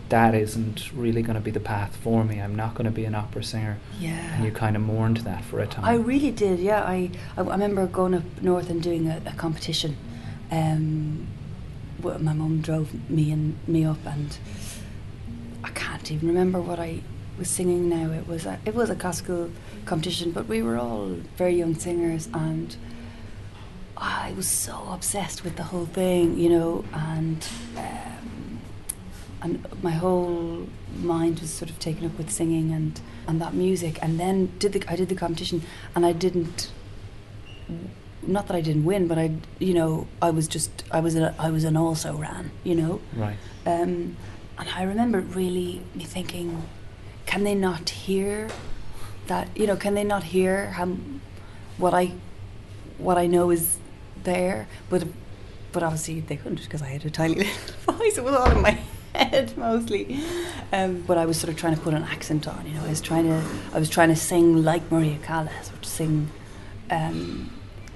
that 0.10 0.36
isn't 0.36 0.92
really 0.94 1.22
going 1.22 1.36
to 1.36 1.42
be 1.42 1.52
the 1.52 1.60
path 1.60 1.96
for 1.98 2.24
me. 2.24 2.40
I'm 2.40 2.56
not 2.56 2.76
going 2.76 2.86
to 2.86 2.92
be 2.92 3.06
an 3.06 3.16
opera 3.16 3.44
singer. 3.44 3.78
Yeah. 4.00 4.36
And 4.36 4.46
you 4.46 4.52
kind 4.52 4.76
of 4.76 4.82
mourned 4.82 5.18
that 5.18 5.44
for 5.44 5.60
a 5.60 5.68
time. 5.68 5.86
I 5.86 5.96
really 5.96 6.32
did, 6.32 6.60
yeah. 6.60 6.84
I, 6.84 7.10
I, 7.36 7.42
I 7.42 7.44
remember 7.44 7.88
going 7.88 8.14
up 8.14 8.24
north 8.42 8.70
and 8.70 8.82
doing 8.82 9.08
a, 9.08 9.22
a 9.26 9.34
competition. 9.34 9.98
Um, 10.52 11.28
my 12.02 12.34
mum 12.34 12.62
drove 12.62 13.10
me 13.10 13.32
and 13.32 13.58
me 13.68 13.84
up, 13.84 13.98
and 14.06 14.38
I 15.64 15.70
can't 15.70 16.12
even 16.12 16.28
remember 16.28 16.62
what 16.62 16.80
I 16.80 17.02
was 17.40 17.50
singing 17.50 17.90
now. 17.90 18.12
It 18.12 18.28
was 18.28 18.46
a, 18.46 18.60
it 18.64 18.76
was 18.76 18.92
a 18.92 18.96
classical 18.96 19.50
competition, 19.86 20.32
but 20.32 20.48
we 20.48 20.62
were 20.62 20.78
all 20.78 21.08
very 21.36 21.56
young 21.56 21.74
singers, 21.74 22.30
and 22.32 22.76
I 23.98 24.34
was 24.38 24.48
so 24.48 24.88
obsessed 24.92 25.44
with 25.44 25.56
the 25.56 25.64
whole 25.64 25.88
thing, 25.88 26.38
you 26.38 26.50
know, 26.50 26.86
and. 26.94 27.48
Um, 27.76 28.15
and 29.42 29.66
my 29.84 29.92
whole 29.92 30.68
mind 30.96 31.40
was 31.40 31.52
sort 31.52 31.70
of 31.70 31.80
taken 31.80 32.06
up 32.06 32.18
with 32.18 32.32
singing 32.32 32.72
and, 32.72 33.00
and 33.28 33.42
that 33.42 33.54
music. 33.54 34.00
And 34.02 34.20
then 34.20 34.52
did 34.60 34.74
the 34.74 34.84
I 34.92 34.96
did 34.96 35.10
the 35.10 35.16
competition 35.16 35.64
and 35.94 36.06
I 36.06 36.14
didn't 36.14 36.72
not 38.22 38.48
that 38.48 38.56
I 38.56 38.62
didn't 38.62 38.86
win 38.86 39.08
but 39.08 39.20
I 39.20 39.32
you 39.60 39.74
know 39.74 40.08
I 40.22 40.32
was 40.32 40.48
just 40.48 40.84
I 40.92 41.00
was 41.00 41.16
a, 41.16 41.36
I 41.38 41.52
was 41.52 41.64
an 41.64 41.78
also 41.78 42.16
ran 42.16 42.52
you 42.64 42.74
know? 42.76 43.02
Right. 43.16 43.38
um, 43.66 44.18
and 44.58 44.70
I 44.76 44.84
remember 44.84 45.20
really 45.20 45.82
me 45.94 46.06
thinking 46.06 46.64
can 47.26 47.44
they 47.44 47.56
not 47.56 47.90
hear 47.90 48.50
that 49.28 49.50
you 49.56 49.68
know 49.68 49.76
can 49.76 49.94
they 49.94 50.04
not 50.04 50.24
hear 50.24 50.68
how 50.72 50.88
what 51.78 51.94
I 51.94 52.14
what 52.98 53.18
I 53.18 53.28
know 53.28 53.52
is 53.52 53.78
there? 54.24 54.68
But 54.90 55.08
but 55.72 55.84
obviously 55.84 56.22
they 56.22 56.38
couldn't 56.38 56.62
because 56.62 56.82
I 56.82 56.88
had 56.88 57.06
a 57.06 57.10
tiny 57.10 57.36
little 57.36 57.94
voice 57.94 58.18
it 58.18 58.24
was 58.24 58.34
all 58.34 58.50
in 58.50 58.62
my 58.62 58.78
head 59.16 59.58
mostly. 59.58 60.20
Um, 60.74 61.04
but 61.08 61.18
I 61.18 61.26
was 61.26 61.40
sort 61.40 61.50
of 61.54 61.58
trying 61.58 61.76
to 61.76 61.82
put 61.82 61.94
an 61.94 62.04
accent 62.04 62.48
on 62.48 62.66
you 62.68 62.74
know 62.76 62.84
I 62.86 62.90
was 62.90 63.02
trying 63.02 63.26
to 63.26 63.42
I 63.74 63.80
was 63.80 63.90
trying 63.90 64.10
to 64.10 64.16
sing 64.16 64.64
like 64.64 64.92
Maria 64.92 65.18
Callas 65.28 65.72
or 65.74 65.78
to 65.82 65.90
sing 65.90 66.30
um, 66.90 67.52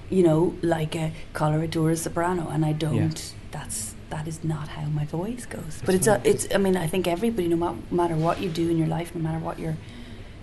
you 0.10 0.24
know 0.24 0.56
like 0.62 0.96
a 0.96 1.12
coloratura 1.34 1.98
soprano 1.98 2.48
and 2.50 2.66
I 2.66 2.74
don't 2.74 3.34
that's 3.52 3.96
that 4.10 4.28
is 4.28 4.44
not 4.44 4.68
how 4.70 4.86
my 4.88 5.06
voice 5.06 5.46
goes. 5.46 5.82
But 5.86 5.94
it's 5.96 6.08
a, 6.08 6.20
it's 6.24 6.48
I 6.54 6.58
mean 6.58 6.76
I 6.76 6.88
think 6.88 7.08
everybody 7.08 7.48
no 7.48 7.56
ma- 7.58 7.76
matter 7.92 8.16
what 8.16 8.40
you 8.42 8.50
do 8.50 8.70
in 8.70 8.78
your 8.78 8.88
life 8.88 9.14
no 9.14 9.22
matter 9.22 9.40
what 9.40 9.60
your 9.60 9.76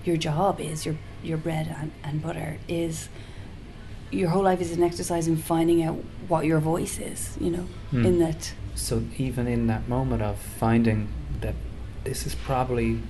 your 0.05 0.17
job 0.17 0.61
is 0.61 0.87
your 0.87 0.97
your 1.23 1.39
bread 1.39 1.75
and, 1.81 1.91
and 2.05 2.23
butter 2.23 2.59
is 2.69 3.09
your 4.13 4.29
whole 4.29 4.43
life 4.45 4.61
is 4.61 4.71
an 4.71 4.83
exercise 4.85 5.27
in 5.27 5.37
finding 5.37 5.83
out 5.83 5.97
what 6.29 6.45
your 6.45 6.61
voice 6.61 6.99
is 7.01 7.37
you 7.41 7.51
know 7.51 7.67
Hmm. 7.91 8.05
in 8.07 8.19
that 8.21 8.53
So 8.77 9.03
even 9.19 9.49
in 9.49 9.67
that 9.67 9.89
moment 9.89 10.23
of 10.23 10.39
finding 10.39 11.09
that 11.41 11.55
this 12.05 12.27
is 12.27 12.35
probably 12.35 13.01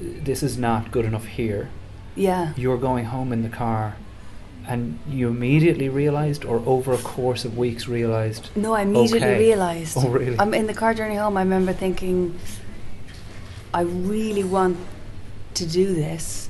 this 0.00 0.42
is 0.42 0.56
not 0.56 0.90
good 0.92 1.04
enough 1.04 1.26
here, 1.26 1.68
yeah 2.14 2.52
you're 2.56 2.78
going 2.78 3.04
home 3.06 3.32
in 3.32 3.42
the 3.42 3.48
car 3.48 3.96
and 4.66 4.98
you 5.08 5.28
immediately 5.28 5.88
realized 5.88 6.44
or 6.44 6.62
over 6.66 6.92
a 6.92 6.98
course 6.98 7.44
of 7.44 7.56
weeks 7.56 7.88
realized 7.88 8.50
No, 8.54 8.74
I 8.74 8.82
immediately 8.82 9.28
okay. 9.28 9.38
realised. 9.38 9.96
Oh 9.98 10.08
really? 10.08 10.38
I'm 10.38 10.54
in 10.54 10.66
the 10.66 10.74
car 10.74 10.94
journey 10.94 11.16
home. 11.16 11.36
I 11.36 11.42
remember 11.42 11.72
thinking, 11.72 12.38
I 13.74 13.82
really 13.82 14.44
want 14.44 14.76
to 15.54 15.66
do 15.66 15.94
this, 15.94 16.48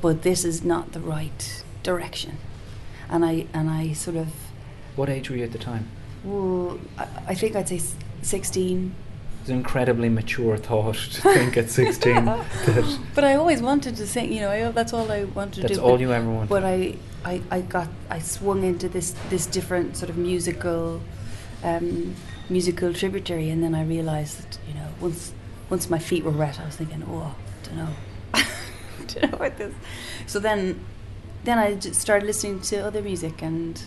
but 0.00 0.22
this 0.22 0.44
is 0.44 0.64
not 0.64 0.92
the 0.92 1.00
right 1.00 1.62
direction. 1.82 2.38
And 3.08 3.24
I 3.24 3.46
and 3.52 3.68
I 3.70 3.92
sort 3.92 4.16
of, 4.16 4.28
what 4.96 5.08
age 5.08 5.30
were 5.30 5.36
you 5.36 5.44
at 5.44 5.52
the 5.52 5.58
time? 5.58 5.88
Well, 6.24 6.78
I, 7.26 7.34
think 7.34 7.56
I'd 7.56 7.68
say 7.68 7.80
sixteen. 8.22 8.94
It's 9.40 9.48
an 9.48 9.56
incredibly 9.56 10.08
mature 10.10 10.58
thought 10.58 10.96
to 10.96 11.20
think 11.22 11.56
at 11.56 11.70
16 11.70 12.24
that 12.26 12.98
But 13.14 13.24
I 13.24 13.36
always 13.36 13.62
wanted 13.62 13.96
to 13.96 14.06
sing. 14.06 14.30
You 14.30 14.40
know, 14.40 14.50
I, 14.50 14.70
that's 14.70 14.92
all 14.92 15.10
I 15.10 15.24
wanted 15.24 15.54
to 15.54 15.60
That's 15.62 15.78
do. 15.78 15.80
all 15.80 15.92
but- 15.92 16.00
you 16.00 16.12
ever 16.12 16.30
wanted. 16.30 16.50
But 16.50 16.62
I, 16.64 16.96
I, 17.24 17.40
I 17.50 17.62
got, 17.62 17.88
I 18.10 18.18
swung 18.18 18.64
into 18.64 18.88
this 18.88 19.14
this 19.30 19.46
different 19.46 19.96
sort 19.96 20.10
of 20.10 20.18
musical, 20.18 21.00
um, 21.64 22.14
musical 22.50 22.92
tributary, 22.92 23.48
and 23.48 23.62
then 23.62 23.74
I 23.74 23.82
realised 23.82 24.42
that 24.42 24.58
you 24.68 24.74
know 24.74 24.88
once 25.00 25.32
once 25.70 25.88
my 25.88 25.98
feet 25.98 26.22
were 26.24 26.32
wet, 26.32 26.60
I 26.60 26.66
was 26.66 26.76
thinking, 26.76 27.02
oh, 27.08 27.34
I 27.34 27.66
don't 27.66 27.76
know, 27.78 27.88
don't 29.06 29.32
know 29.32 29.38
what 29.38 29.56
this. 29.56 29.72
So 30.26 30.38
then, 30.38 30.84
then 31.44 31.58
I 31.58 31.74
just 31.76 31.98
started 32.00 32.26
listening 32.26 32.60
to 32.62 32.78
other 32.80 33.00
music, 33.00 33.40
and 33.40 33.80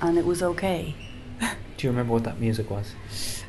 and 0.00 0.16
it 0.16 0.24
was 0.24 0.42
okay. 0.42 0.94
Do 1.40 1.86
you 1.86 1.90
remember 1.90 2.12
what 2.12 2.24
that 2.24 2.38
music 2.38 2.70
was? 2.70 2.92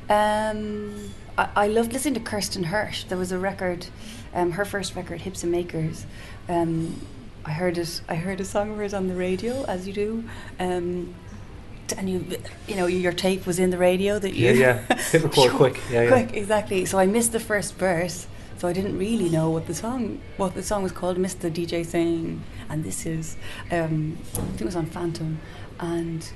Um, 0.10 1.12
I, 1.38 1.50
I 1.56 1.68
loved 1.68 1.94
listening 1.94 2.14
to 2.16 2.20
Kristin 2.20 2.66
Hersh. 2.66 3.08
There 3.08 3.18
was 3.18 3.32
a 3.32 3.38
record, 3.38 3.88
um, 4.34 4.52
her 4.52 4.66
first 4.66 4.96
record, 4.96 5.22
Hips 5.22 5.44
and 5.44 5.52
Makers. 5.52 6.06
Um, 6.48 7.02
I 7.44 7.52
heard 7.52 7.78
it. 7.78 8.02
I 8.08 8.16
heard 8.16 8.40
a 8.40 8.46
song 8.46 8.72
of 8.72 8.78
hers 8.78 8.94
on 8.94 9.08
the 9.08 9.16
radio, 9.16 9.64
as 9.66 9.88
you 9.88 9.94
do. 9.94 10.24
Um, 10.60 11.16
and 11.98 12.10
you, 12.10 12.26
you 12.68 12.76
know, 12.76 12.86
your 12.86 13.12
tape 13.12 13.46
was 13.46 13.60
in 13.60 13.70
the 13.70 13.78
radio 13.78 14.18
that 14.20 14.34
you. 14.34 14.52
Yeah, 14.52 14.84
yeah. 14.90 14.96
Hit 15.12 15.24
record 15.24 15.52
quick. 15.52 15.80
Yeah, 15.92 16.04
yeah. 16.04 16.10
Quick, 16.10 16.34
exactly. 16.34 16.86
So 16.86 17.00
I 17.00 17.06
missed 17.06 17.32
the 17.32 17.40
first 17.40 17.76
verse. 17.76 18.28
So 18.58 18.68
I 18.68 18.74
didn't 18.74 18.98
really 18.98 19.28
know 19.28 19.50
what 19.50 19.66
the 19.66 19.74
song, 19.74 20.22
what 20.38 20.54
the 20.54 20.62
song 20.62 20.84
was 20.84 20.92
called. 20.92 21.18
I 21.18 21.20
missed 21.20 21.42
the 21.42 21.50
DJ 21.50 21.84
saying, 21.84 22.44
and 22.70 22.84
this 22.84 23.08
is, 23.08 23.36
um, 23.72 24.20
I 24.34 24.38
think 24.38 24.62
it 24.62 24.66
was 24.66 24.76
on 24.76 24.86
Phantom, 24.86 25.40
and 25.80 26.32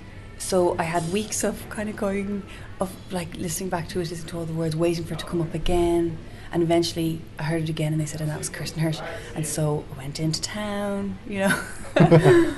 so 0.46 0.76
I 0.78 0.84
had 0.84 1.12
weeks 1.12 1.44
of 1.44 1.68
kind 1.70 1.90
of 1.90 1.96
going, 1.96 2.44
of 2.80 2.92
like 3.12 3.36
listening 3.36 3.70
back 3.70 3.88
to 3.90 4.00
it, 4.00 4.10
listening 4.12 4.28
to 4.28 4.38
all 4.40 4.46
the 4.46 4.54
words, 4.54 4.76
waiting 4.76 5.04
for 5.06 5.14
it 5.16 5.20
to 5.20 5.26
come 5.26 5.42
up 5.42 5.54
again, 5.54 6.18
and 6.52 6.62
eventually 6.62 7.22
I 7.40 7.44
heard 7.44 7.64
it 7.64 7.70
again, 7.70 7.92
and 7.94 8.00
they 8.02 8.06
said, 8.06 8.22
and 8.22 8.30
that 8.30 8.38
was 8.38 8.50
Kristin 8.50 8.80
Hersh, 8.84 9.04
and 9.36 9.46
so 9.46 9.84
I 9.94 9.98
went 9.98 10.20
into 10.20 10.40
town, 10.42 11.18
you 11.28 11.40
know, 11.40 11.64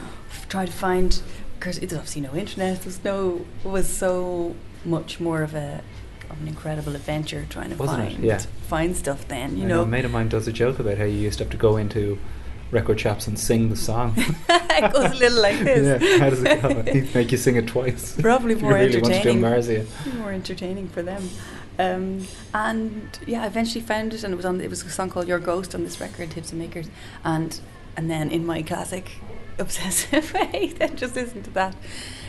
tried 0.49 0.67
to 0.67 0.73
find. 0.73 1.21
Kristin, 1.59 1.79
there's 1.89 1.93
obviously 1.93 2.21
no 2.21 2.35
internet. 2.35 2.81
There's 2.83 3.03
no. 3.03 3.45
It 3.65 3.67
was 3.67 3.87
so 3.87 4.55
much 4.85 5.19
more 5.19 5.41
of 5.41 5.55
a 5.55 5.81
of 6.29 6.41
an 6.41 6.47
incredible 6.47 6.93
adventure 6.95 7.45
trying 7.49 7.69
to 7.71 7.75
Wasn't 7.77 7.97
find 8.11 8.23
Yeah. 8.23 8.37
find 8.67 8.95
stuff. 8.95 9.27
Then 9.27 9.57
you 9.57 9.63
I 9.63 9.67
know, 9.67 9.81
a 9.83 9.85
mate 9.87 10.05
of 10.05 10.11
mine 10.11 10.29
does 10.29 10.47
a 10.47 10.51
joke 10.51 10.77
about 10.79 10.97
how 10.97 11.05
you 11.05 11.17
used 11.17 11.37
to 11.39 11.45
have 11.45 11.51
to 11.51 11.57
go 11.57 11.77
into 11.77 12.19
record 12.71 12.99
shops 12.99 13.27
and 13.27 13.39
sing 13.39 13.69
the 13.69 13.75
song. 13.75 14.13
it 14.49 14.93
goes 14.93 15.11
a 15.11 15.15
little 15.15 15.41
like 15.41 15.59
this. 15.59 16.01
yeah, 16.01 16.17
how 16.19 16.29
does 16.29 16.43
it 16.43 16.61
go? 16.61 16.81
He'd 16.91 17.13
make 17.15 17.31
you 17.31 17.37
sing 17.37 17.55
it 17.55 17.67
twice. 17.67 18.19
Probably 18.19 18.55
more 18.61 18.73
really 18.73 18.97
entertaining. 18.97 19.87
More 20.17 20.31
entertaining 20.31 20.87
for 20.89 21.01
them. 21.01 21.29
Um, 21.79 22.27
and 22.53 23.19
yeah, 23.27 23.43
I 23.43 23.47
eventually 23.47 23.81
found 23.83 24.13
it, 24.13 24.23
and 24.23 24.33
it 24.33 24.37
was 24.37 24.45
on. 24.45 24.59
It 24.61 24.69
was 24.69 24.83
a 24.83 24.89
song 24.89 25.09
called 25.09 25.27
"Your 25.27 25.39
Ghost" 25.39 25.75
on 25.75 25.83
this 25.83 25.99
record, 26.01 26.33
Hips 26.33 26.51
and 26.51 26.59
Makers, 26.59 26.89
and 27.23 27.59
and 27.95 28.09
then 28.09 28.31
in 28.31 28.45
my 28.45 28.63
classic 28.63 29.19
obsessive 29.59 30.33
way, 30.33 30.73
then 30.77 30.95
just 30.95 31.15
listen 31.15 31.43
to 31.43 31.49
that, 31.51 31.75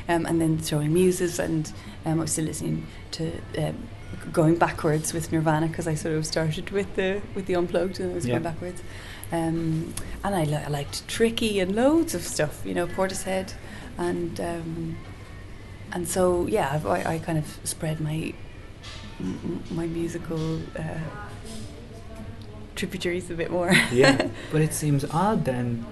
um, 0.09 0.27
and 0.27 0.41
then 0.41 0.59
throwing 0.59 0.93
muses, 0.93 1.39
and 1.39 1.73
um, 2.05 2.19
I 2.19 2.23
was 2.23 2.33
still 2.33 2.45
listening 2.45 2.87
to. 3.13 3.33
Um, 3.57 3.89
going 4.33 4.57
backwards 4.57 5.15
with 5.15 5.33
Nirvana 5.33 5.69
because 5.69 5.87
I 5.87 5.95
sort 5.95 6.15
of 6.15 6.27
started 6.27 6.71
with 6.71 6.97
the 6.97 7.23
with 7.35 7.47
the 7.47 7.55
unplugged 7.55 8.01
and 8.01 8.11
I 8.11 8.15
was 8.15 8.27
Yeah. 8.27 8.33
going 8.35 8.43
backwards, 8.43 8.83
um, 9.33 9.93
and 10.25 10.35
I, 10.35 10.45
li- 10.45 10.55
I 10.55 10.69
liked 10.69 11.07
Tricky 11.09 11.61
and 11.61 11.75
loads 11.75 12.15
of 12.15 12.23
stuff, 12.23 12.63
you 12.65 12.75
know, 12.75 12.87
Portishead, 12.87 13.55
and 13.99 14.41
um, 14.41 14.97
and 15.93 16.09
so 16.09 16.47
yeah, 16.47 16.81
I, 16.87 17.15
I 17.15 17.19
kind 17.19 17.39
of 17.39 17.59
spread 17.65 18.01
my 18.01 18.33
my 19.71 19.87
musical 19.87 20.59
uh, 20.79 21.01
tributaries 22.77 23.31
a 23.31 23.35
bit 23.35 23.51
more. 23.51 23.73
yeah, 23.93 24.29
but 24.53 24.61
it 24.61 24.73
seems 24.73 25.05
odd 25.07 25.45
then 25.45 25.85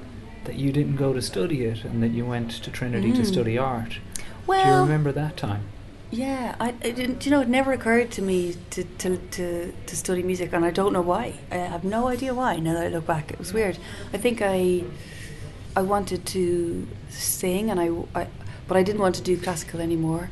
that 0.45 0.55
you 0.57 0.71
didn't 0.73 0.97
go 0.97 1.13
to 1.13 1.21
study 1.21 1.65
it 1.65 1.85
and 1.85 2.03
that 2.03 2.13
you 2.13 2.25
went 2.25 2.51
to 2.53 2.71
Trinity 2.71 3.13
to 3.13 3.23
Mm. 3.23 3.27
study 3.27 3.59
art. 3.59 3.99
Do 4.47 4.55
you 4.55 4.75
remember 4.77 5.11
that 5.13 5.37
time? 5.37 5.63
Yeah, 6.11 6.55
I, 6.61 6.69
I 6.69 6.91
didn't. 6.91 7.25
You 7.27 7.33
know, 7.33 7.41
it 7.41 7.49
never 7.49 7.73
occurred 7.73 8.11
to 8.13 8.23
me 8.23 8.55
to, 8.71 8.85
to, 8.85 9.17
to, 9.17 9.73
to 9.87 9.97
study 9.97 10.23
music, 10.23 10.53
and 10.53 10.65
I 10.65 10.71
don't 10.71 10.93
know 10.93 11.01
why. 11.01 11.35
I 11.51 11.57
have 11.57 11.83
no 11.85 12.07
idea 12.07 12.33
why. 12.33 12.57
Now 12.59 12.75
that 12.75 12.85
I 12.85 12.89
look 12.89 13.07
back, 13.07 13.33
it 13.33 13.39
was 13.39 13.53
weird. 13.53 13.77
I 14.13 14.19
think 14.19 14.41
I 14.41 14.85
I 15.75 15.83
wanted 15.83 16.25
to 16.27 16.87
sing, 17.11 17.71
and 17.71 17.81
I, 17.81 17.89
I 18.21 18.29
but 18.69 18.77
I 18.77 18.83
didn't 18.85 19.01
want 19.01 19.17
to 19.17 19.23
do 19.23 19.37
classical 19.37 19.81
anymore, 19.81 20.31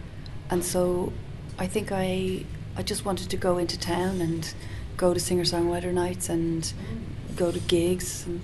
and 0.49 0.65
so 0.65 1.13
I 1.59 1.67
think 1.67 1.91
I 1.91 2.45
I 2.77 2.83
just 2.83 3.05
wanted 3.05 3.29
to 3.31 3.37
go 3.37 3.59
into 3.59 3.79
town 3.79 4.21
and 4.21 4.55
go 4.97 5.13
to 5.13 5.19
singer 5.19 5.43
songwriter 5.45 5.93
nights 5.93 6.29
and 6.29 6.73
go 7.35 7.51
to 7.51 7.59
gigs 7.59 8.25
and 8.27 8.41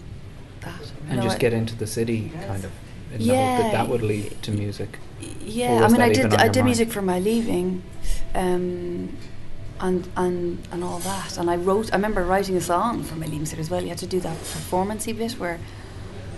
that. 0.62 0.92
And 1.08 1.18
No, 1.18 1.22
just 1.22 1.36
I- 1.36 1.38
get 1.38 1.52
into 1.52 1.76
the 1.76 1.86
city, 1.86 2.32
kind 2.46 2.64
of. 2.64 2.72
in 3.14 3.18
the 3.20 3.26
hope 3.28 3.34
Yeah. 3.36 3.58
that 3.62 3.72
that 3.72 3.88
would 3.88 4.02
lead 4.02 4.42
to 4.42 4.50
music. 4.50 4.98
Yeah, 5.40 5.84
I 5.84 5.88
mean, 5.88 6.00
I 6.00 6.12
did. 6.12 6.34
I 6.34 6.48
did 6.48 6.60
mind? 6.60 6.66
music 6.66 6.92
for 6.92 7.02
my 7.02 7.18
leaving, 7.18 7.82
um, 8.34 9.16
and 9.80 10.08
and 10.16 10.66
and 10.72 10.84
all 10.84 10.98
that. 11.00 11.38
And 11.38 11.50
I 11.50 11.56
wrote. 11.56 11.92
I 11.92 11.96
remember 11.96 12.22
writing 12.24 12.56
a 12.56 12.60
song 12.60 13.02
for 13.02 13.16
my 13.16 13.26
leaving 13.26 13.58
as 13.58 13.70
well. 13.70 13.82
You 13.82 13.88
had 13.88 13.98
to 13.98 14.06
do 14.06 14.20
that 14.20 14.36
performancey 14.36 15.16
bit 15.16 15.32
where 15.32 15.58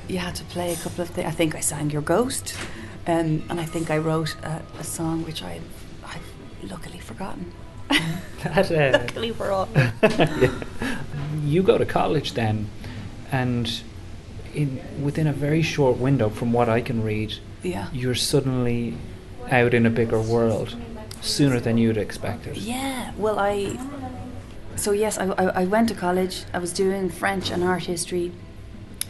you 0.09 0.19
had 0.19 0.35
to 0.37 0.45
play 0.45 0.73
a 0.73 0.77
couple 0.77 1.03
of 1.03 1.11
things. 1.11 1.27
I 1.27 1.31
think 1.31 1.55
I 1.55 1.61
sang 1.61 1.91
"Your 1.91 2.03
Ghost," 2.03 2.55
um, 3.07 3.43
and 3.49 3.61
I 3.61 3.65
think 3.65 3.91
I 3.91 3.99
wrote 3.99 4.37
a, 4.43 4.63
a 4.79 4.85
song 4.85 5.25
which 5.25 5.43
I 5.43 5.61
I've 6.05 6.71
luckily 6.71 6.99
forgotten. 6.99 7.53
That, 8.43 8.73
uh, 8.73 8.99
luckily 8.99 9.31
for 9.33 9.51
all. 9.53 9.69
Yeah. 10.03 10.51
You 11.45 11.63
go 11.63 11.79
to 11.79 11.87
college 11.87 12.33
then, 12.35 12.69
and 13.31 13.83
in 14.55 14.81
within 15.03 15.27
a 15.27 15.33
very 15.33 15.63
short 15.63 15.99
window, 15.99 16.29
from 16.29 16.53
what 16.53 16.69
I 16.69 16.81
can 16.81 17.03
read, 17.03 17.39
Yeah. 17.63 17.89
you're 17.93 18.15
suddenly 18.15 18.97
out 19.51 19.75
in 19.75 19.87
a 19.87 19.91
bigger 19.91 20.21
world 20.21 20.77
sooner 21.21 21.61
than 21.61 21.79
you'd 21.79 21.97
expected. 21.97 22.57
Yeah, 22.57 23.13
well, 23.17 23.39
I. 23.39 23.79
So 24.77 24.93
yes, 24.93 25.19
I, 25.19 25.27
I, 25.27 25.63
I 25.63 25.65
went 25.65 25.89
to 25.91 25.95
college. 25.95 26.45
I 26.53 26.59
was 26.59 26.73
doing 26.73 27.09
French 27.11 27.51
and 27.51 27.63
art 27.63 27.85
history, 27.85 28.33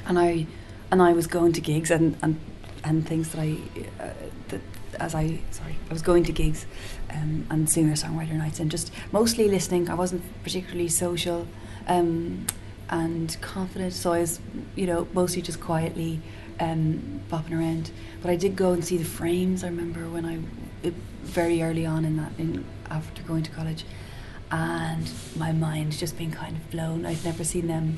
and 0.06 0.18
I, 0.18 0.46
and 0.90 1.00
I 1.00 1.12
was 1.12 1.26
going 1.26 1.52
to 1.54 1.60
gigs 1.60 1.90
and 1.90 2.16
and, 2.22 2.38
and 2.84 3.06
things 3.06 3.30
that 3.30 3.40
I, 3.40 3.56
uh, 4.00 4.10
that 4.48 4.60
as 5.00 5.14
I 5.14 5.40
sorry, 5.50 5.76
I 5.88 5.92
was 5.92 6.02
going 6.02 6.24
to 6.24 6.32
gigs, 6.32 6.66
um, 7.10 7.46
and 7.48 7.70
singer 7.70 7.94
songwriter 7.94 8.32
nights 8.34 8.60
and 8.60 8.70
just 8.70 8.92
mostly 9.12 9.48
listening. 9.48 9.88
I 9.88 9.94
wasn't 9.94 10.22
particularly 10.42 10.88
social, 10.88 11.46
um, 11.86 12.46
and 12.90 13.36
confident, 13.40 13.94
so 13.94 14.12
I 14.12 14.20
was, 14.20 14.40
you 14.76 14.86
know, 14.86 15.08
mostly 15.14 15.40
just 15.40 15.60
quietly, 15.60 16.20
um, 16.62 17.20
bopping 17.30 17.58
around. 17.58 17.90
But 18.20 18.30
I 18.30 18.36
did 18.36 18.56
go 18.56 18.72
and 18.72 18.84
see 18.84 18.96
the 18.96 19.04
Frames. 19.04 19.64
I 19.64 19.68
remember 19.68 20.08
when 20.08 20.24
I, 20.24 20.38
it, 20.86 20.94
very 21.22 21.62
early 21.62 21.84
on 21.84 22.04
in 22.04 22.16
that, 22.16 22.32
in 22.38 22.64
after 22.90 23.22
going 23.22 23.42
to 23.42 23.50
college, 23.50 23.84
and 24.50 25.10
my 25.36 25.52
mind 25.52 25.92
just 25.92 26.16
being 26.16 26.30
kind 26.30 26.56
of 26.56 26.70
blown. 26.70 27.04
I'd 27.06 27.24
never 27.24 27.42
seen 27.44 27.66
them 27.66 27.96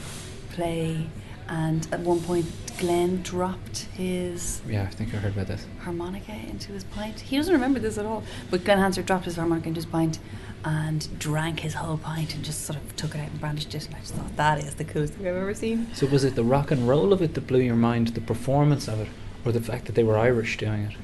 play, 0.51 1.09
and 1.49 1.87
at 1.93 2.01
one 2.01 2.21
point, 2.21 2.47
Glenn 2.79 3.23
dropped 3.23 3.79
his 3.97 4.61
Yeah, 4.69 4.83
I 4.83 4.87
think 4.87 5.15
I 5.15 5.19
heard 5.19 5.33
about 5.33 5.47
this. 5.49 5.67
harmonica 5.81 6.33
into 6.33 6.73
his 6.73 6.85
pint. 6.85 7.21
He 7.21 7.37
doesn't 7.37 7.53
remember 7.53 7.81
this 7.81 7.99
at 7.99 8.07
all. 8.07 8.23
But 8.51 8.65
Glenn 8.65 8.79
Hansard 8.79 9.07
dropped 9.07 9.27
his 9.27 9.37
harmonica 9.37 9.69
into 9.69 9.79
his 9.79 9.87
pint 9.87 10.19
and 10.65 11.19
drank 11.19 11.61
his 11.61 11.75
whole 11.75 11.99
pint 11.99 12.35
and 12.35 12.43
just 12.45 12.63
sort 12.63 12.79
of 12.79 12.97
took 12.97 13.15
it 13.15 13.21
out 13.21 13.29
and 13.29 13.41
brandished 13.41 13.75
it. 13.75 13.87
And 13.87 13.97
I 13.97 14.01
just 14.01 14.15
thought, 14.15 14.37
that 14.37 14.59
is 14.59 14.75
the 14.77 14.85
coolest 14.85 15.15
thing 15.15 15.29
I've 15.29 15.37
ever 15.37 15.55
seen. 15.55 15.89
So 15.95 16.07
was 16.07 16.25
it 16.25 16.35
the 16.35 16.45
rock 16.45 16.71
and 16.71 16.89
roll 16.89 17.13
of 17.13 17.21
it 17.21 17.35
that 17.35 17.47
blew 17.47 17.61
your 17.61 17.77
mind, 17.77 18.09
the 18.09 18.21
performance 18.21 18.89
of 18.89 19.01
it, 19.01 19.09
or 19.45 19.53
the 19.53 19.61
fact 19.61 19.85
that 19.87 19.95
they 19.95 20.03
were 20.03 20.17
Irish 20.17 20.57
doing 20.57 20.85
it? 20.85 20.97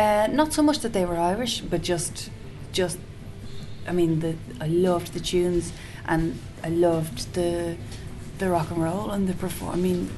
Uh, 0.00 0.26
not 0.26 0.52
so 0.52 0.62
much 0.62 0.80
that 0.80 0.92
they 0.92 1.04
were 1.04 1.16
Irish, 1.16 1.60
but 1.60 1.82
just, 1.82 2.30
just, 2.72 2.98
I 3.86 3.92
mean, 3.92 4.20
the 4.20 4.36
I 4.60 4.66
loved 4.66 5.14
the 5.14 5.20
tunes 5.20 5.72
and 6.06 6.38
I 6.62 6.68
loved 6.68 7.34
the, 7.34 7.76
the 8.38 8.50
rock 8.50 8.70
and 8.70 8.82
roll 8.82 9.10
and 9.10 9.26
the 9.26 9.34
perform. 9.34 9.72
I 9.72 9.76
mean, 9.76 10.10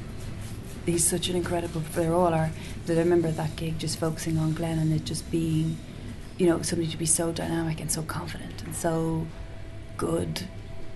he's 0.85 1.07
such 1.07 1.29
an 1.29 1.35
incredible. 1.35 1.81
They 1.95 2.07
all 2.07 2.33
are. 2.33 2.51
That 2.87 2.97
I 2.97 3.01
remember 3.01 3.31
that 3.31 3.55
gig 3.55 3.79
just 3.79 3.99
focusing 3.99 4.37
on 4.37 4.53
Glenn 4.53 4.79
and 4.79 4.91
it 4.91 5.05
just 5.05 5.29
being, 5.31 5.77
you 6.41 6.47
know, 6.47 6.59
somebody 6.63 6.89
to 6.89 6.97
be 6.97 7.05
so 7.05 7.31
dynamic 7.31 7.79
and 7.79 7.91
so 7.91 8.01
confident 8.01 8.63
and 8.63 8.75
so 8.75 9.27
good 9.95 10.47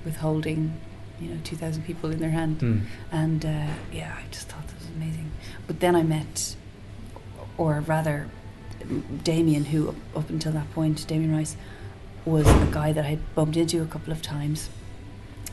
with 0.03 0.15
holding, 0.15 0.81
you 1.19 1.29
know, 1.29 1.39
two 1.43 1.55
thousand 1.55 1.83
people 1.83 2.09
in 2.09 2.17
their 2.17 2.31
hand. 2.31 2.57
Mm. 2.61 2.81
And 3.11 3.45
uh, 3.45 3.67
yeah, 3.93 4.15
I 4.17 4.23
just 4.31 4.47
thought 4.47 4.67
that 4.67 4.75
was 4.79 4.89
amazing. 4.95 5.29
But 5.67 5.81
then 5.81 5.95
I 5.95 6.01
met, 6.01 6.55
or 7.59 7.81
rather, 7.81 8.27
Damien, 9.23 9.65
who 9.65 9.89
up, 9.89 9.95
up 10.15 10.29
until 10.31 10.51
that 10.53 10.71
point, 10.73 11.05
Damien 11.05 11.31
Rice, 11.31 11.55
was 12.25 12.47
a 12.47 12.69
guy 12.71 12.91
that 12.91 13.05
I 13.05 13.09
had 13.09 13.35
bumped 13.35 13.55
into 13.55 13.83
a 13.83 13.85
couple 13.85 14.11
of 14.11 14.23
times 14.23 14.71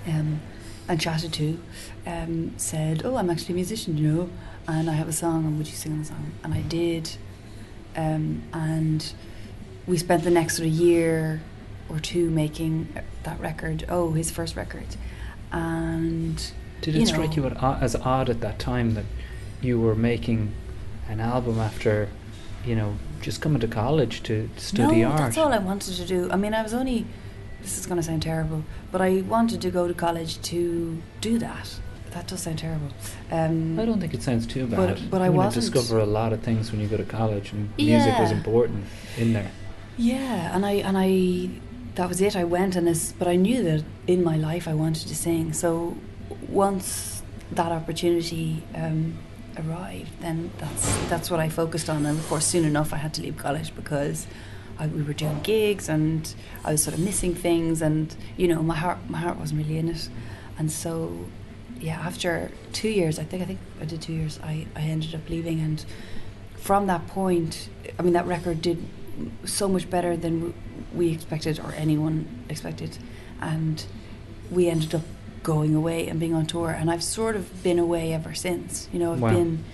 um, 0.06 0.40
and 0.88 0.98
chatted 0.98 1.34
to, 1.34 1.60
um, 2.06 2.54
said, 2.56 3.02
Oh, 3.04 3.16
I'm 3.16 3.28
actually 3.28 3.52
a 3.52 3.56
musician, 3.56 3.98
you 3.98 4.08
know, 4.08 4.30
and 4.66 4.88
I 4.88 4.94
have 4.94 5.08
a 5.08 5.12
song, 5.12 5.44
and 5.44 5.58
would 5.58 5.66
you 5.66 5.74
sing 5.74 5.92
on 5.92 5.98
the 5.98 6.06
song? 6.06 6.32
And 6.42 6.54
I 6.54 6.62
did. 6.62 7.10
Um, 7.94 8.44
and 8.54 9.12
we 9.86 9.96
spent 9.96 10.24
the 10.24 10.30
next 10.30 10.56
sort 10.56 10.68
of 10.68 10.74
year 10.74 11.40
or 11.88 11.98
two 12.00 12.30
making 12.30 12.88
that 13.24 13.38
record, 13.40 13.84
oh, 13.88 14.12
his 14.12 14.30
first 14.30 14.56
record. 14.56 14.96
And. 15.50 16.52
Did 16.80 16.96
it 16.96 17.06
strike 17.06 17.36
know, 17.36 17.48
you 17.48 17.76
as 17.80 17.94
odd 17.94 18.28
at 18.28 18.40
that 18.40 18.58
time 18.58 18.94
that 18.94 19.04
you 19.60 19.80
were 19.80 19.94
making 19.94 20.52
an 21.08 21.20
album 21.20 21.60
after, 21.60 22.08
you 22.64 22.74
know, 22.74 22.96
just 23.20 23.40
coming 23.40 23.60
to 23.60 23.68
college 23.68 24.22
to 24.24 24.50
study 24.56 25.02
no, 25.02 25.10
art? 25.10 25.18
that's 25.18 25.38
all 25.38 25.52
I 25.52 25.58
wanted 25.58 25.94
to 25.94 26.04
do. 26.04 26.28
I 26.30 26.36
mean, 26.36 26.54
I 26.54 26.62
was 26.62 26.74
only. 26.74 27.06
This 27.60 27.78
is 27.78 27.86
going 27.86 27.98
to 27.98 28.02
sound 28.02 28.22
terrible, 28.22 28.64
but 28.90 29.00
I 29.00 29.20
wanted 29.20 29.60
to 29.62 29.70
go 29.70 29.86
to 29.86 29.94
college 29.94 30.42
to 30.42 31.00
do 31.20 31.38
that. 31.38 31.78
That 32.10 32.26
does 32.26 32.42
sound 32.42 32.58
terrible. 32.58 32.88
Um, 33.30 33.78
I 33.78 33.84
don't 33.84 34.00
think 34.00 34.14
it 34.14 34.22
sounds 34.22 34.48
too 34.48 34.66
bad. 34.66 34.76
But, 34.76 35.10
but 35.10 35.22
I 35.22 35.28
wasn't. 35.28 35.72
discover 35.72 36.00
a 36.00 36.06
lot 36.06 36.32
of 36.32 36.42
things 36.42 36.72
when 36.72 36.80
you 36.80 36.88
go 36.88 36.96
to 36.96 37.04
college, 37.04 37.52
and 37.52 37.70
music 37.76 38.18
was 38.18 38.32
important 38.32 38.84
in 39.16 39.32
there. 39.32 39.50
Yeah, 39.96 40.54
and 40.54 40.64
I 40.64 40.72
and 40.72 40.96
I 40.96 41.50
that 41.94 42.08
was 42.08 42.20
it. 42.20 42.34
I 42.36 42.44
went 42.44 42.76
and 42.76 42.86
this, 42.86 43.12
but 43.12 43.28
I 43.28 43.36
knew 43.36 43.62
that 43.64 43.84
in 44.06 44.24
my 44.24 44.36
life 44.36 44.66
I 44.66 44.74
wanted 44.74 45.08
to 45.08 45.14
sing. 45.14 45.52
So 45.52 45.96
once 46.48 47.22
that 47.52 47.70
opportunity 47.70 48.62
um, 48.74 49.18
arrived, 49.58 50.10
then 50.20 50.50
that's 50.58 50.96
that's 51.08 51.30
what 51.30 51.40
I 51.40 51.48
focused 51.48 51.90
on. 51.90 52.06
And 52.06 52.18
of 52.18 52.26
course, 52.28 52.46
soon 52.46 52.64
enough, 52.64 52.92
I 52.92 52.96
had 52.96 53.12
to 53.14 53.22
leave 53.22 53.36
college 53.36 53.74
because 53.74 54.26
I, 54.78 54.86
we 54.86 55.02
were 55.02 55.12
doing 55.12 55.40
gigs 55.42 55.88
and 55.88 56.34
I 56.64 56.72
was 56.72 56.82
sort 56.82 56.94
of 56.94 57.00
missing 57.00 57.34
things, 57.34 57.82
and 57.82 58.14
you 58.36 58.48
know, 58.48 58.62
my 58.62 58.76
heart 58.76 58.98
my 59.08 59.18
heart 59.18 59.38
wasn't 59.38 59.60
really 59.62 59.78
in 59.78 59.88
it. 59.88 60.08
And 60.58 60.70
so, 60.72 61.26
yeah, 61.80 62.00
after 62.00 62.50
two 62.72 62.88
years, 62.88 63.18
I 63.18 63.24
think 63.24 63.42
I 63.42 63.46
think 63.46 63.60
I 63.80 63.84
did 63.84 64.00
two 64.00 64.14
years. 64.14 64.40
I 64.42 64.66
I 64.74 64.80
ended 64.80 65.14
up 65.14 65.28
leaving, 65.28 65.60
and 65.60 65.84
from 66.56 66.86
that 66.86 67.06
point, 67.08 67.68
I 67.98 68.02
mean, 68.02 68.14
that 68.14 68.26
record 68.26 68.62
did 68.62 68.78
so 69.44 69.68
much 69.68 69.88
better 69.90 70.16
than 70.16 70.54
we 70.94 71.10
expected 71.12 71.58
or 71.60 71.72
anyone 71.76 72.26
expected, 72.48 72.98
and 73.40 73.84
we 74.50 74.68
ended 74.68 74.94
up 74.94 75.02
going 75.42 75.74
away 75.74 76.06
and 76.08 76.20
being 76.20 76.34
on 76.34 76.46
tour. 76.46 76.70
And 76.70 76.90
I've 76.90 77.02
sort 77.02 77.34
of 77.36 77.62
been 77.62 77.78
away 77.78 78.12
ever 78.12 78.34
since. 78.34 78.88
You 78.92 78.98
know, 79.00 79.12
I've 79.12 79.20
Wow. 79.20 79.30
been 79.30 79.64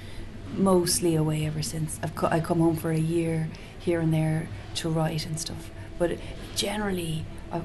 mostly 0.56 1.14
away 1.14 1.44
ever 1.46 1.62
since. 1.62 1.98
I've 2.02 2.14
co- 2.14 2.28
I 2.28 2.40
come 2.40 2.60
home 2.60 2.76
for 2.76 2.90
a 2.90 2.98
year 2.98 3.48
here 3.78 4.00
and 4.00 4.12
there 4.12 4.48
to 4.76 4.88
write 4.88 5.26
and 5.26 5.38
stuff, 5.38 5.70
but 5.98 6.18
generally, 6.56 7.24
I, 7.52 7.60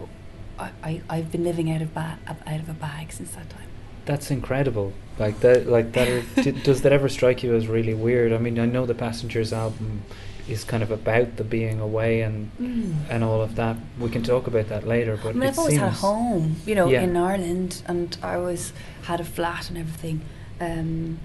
I, 0.59 0.71
I 0.83 1.01
I've 1.09 1.31
been 1.31 1.43
living 1.43 1.71
out 1.71 1.81
of 1.81 1.93
ba- 1.93 2.19
out 2.27 2.59
of 2.59 2.69
a 2.69 2.73
bag 2.73 3.11
since 3.11 3.31
that 3.31 3.49
time. 3.49 3.69
That's 4.05 4.29
incredible. 4.31 4.93
Like 5.19 5.39
that, 5.41 5.67
like 5.67 5.91
that. 5.93 6.23
d- 6.35 6.51
does 6.63 6.81
that 6.81 6.91
ever 6.91 7.07
strike 7.09 7.43
you 7.43 7.55
as 7.55 7.67
really 7.67 7.93
weird? 7.93 8.33
I 8.33 8.37
mean, 8.37 8.59
I 8.59 8.65
know 8.65 8.85
the 8.85 8.95
Passengers 8.95 9.53
album 9.53 10.01
is 10.47 10.63
kind 10.65 10.83
of 10.83 10.91
about 10.91 11.37
the 11.37 11.43
being 11.43 11.79
away 11.79 12.21
and 12.21 12.51
Mm. 12.59 12.95
and 13.09 13.23
all 13.23 13.41
of 13.41 13.55
that. 13.55 13.77
We 13.99 14.09
can 14.09 14.23
talk 14.23 14.47
about 14.47 14.67
that 14.69 14.85
later. 14.87 15.17
But 15.21 15.29
I 15.29 15.33
mean, 15.33 15.43
it 15.43 15.47
I've 15.49 15.59
always 15.59 15.77
had 15.77 15.87
a 15.87 15.91
home, 15.91 16.57
you 16.65 16.75
know, 16.75 16.89
Yeah. 16.89 17.01
in 17.03 17.15
Ireland, 17.15 17.81
and 17.87 18.17
I 18.21 18.35
always 18.35 18.73
had 19.03 19.19
a 19.21 19.23
flat 19.23 19.69
and 19.69 19.77
everything. 19.77 20.21
Um, 20.59 21.19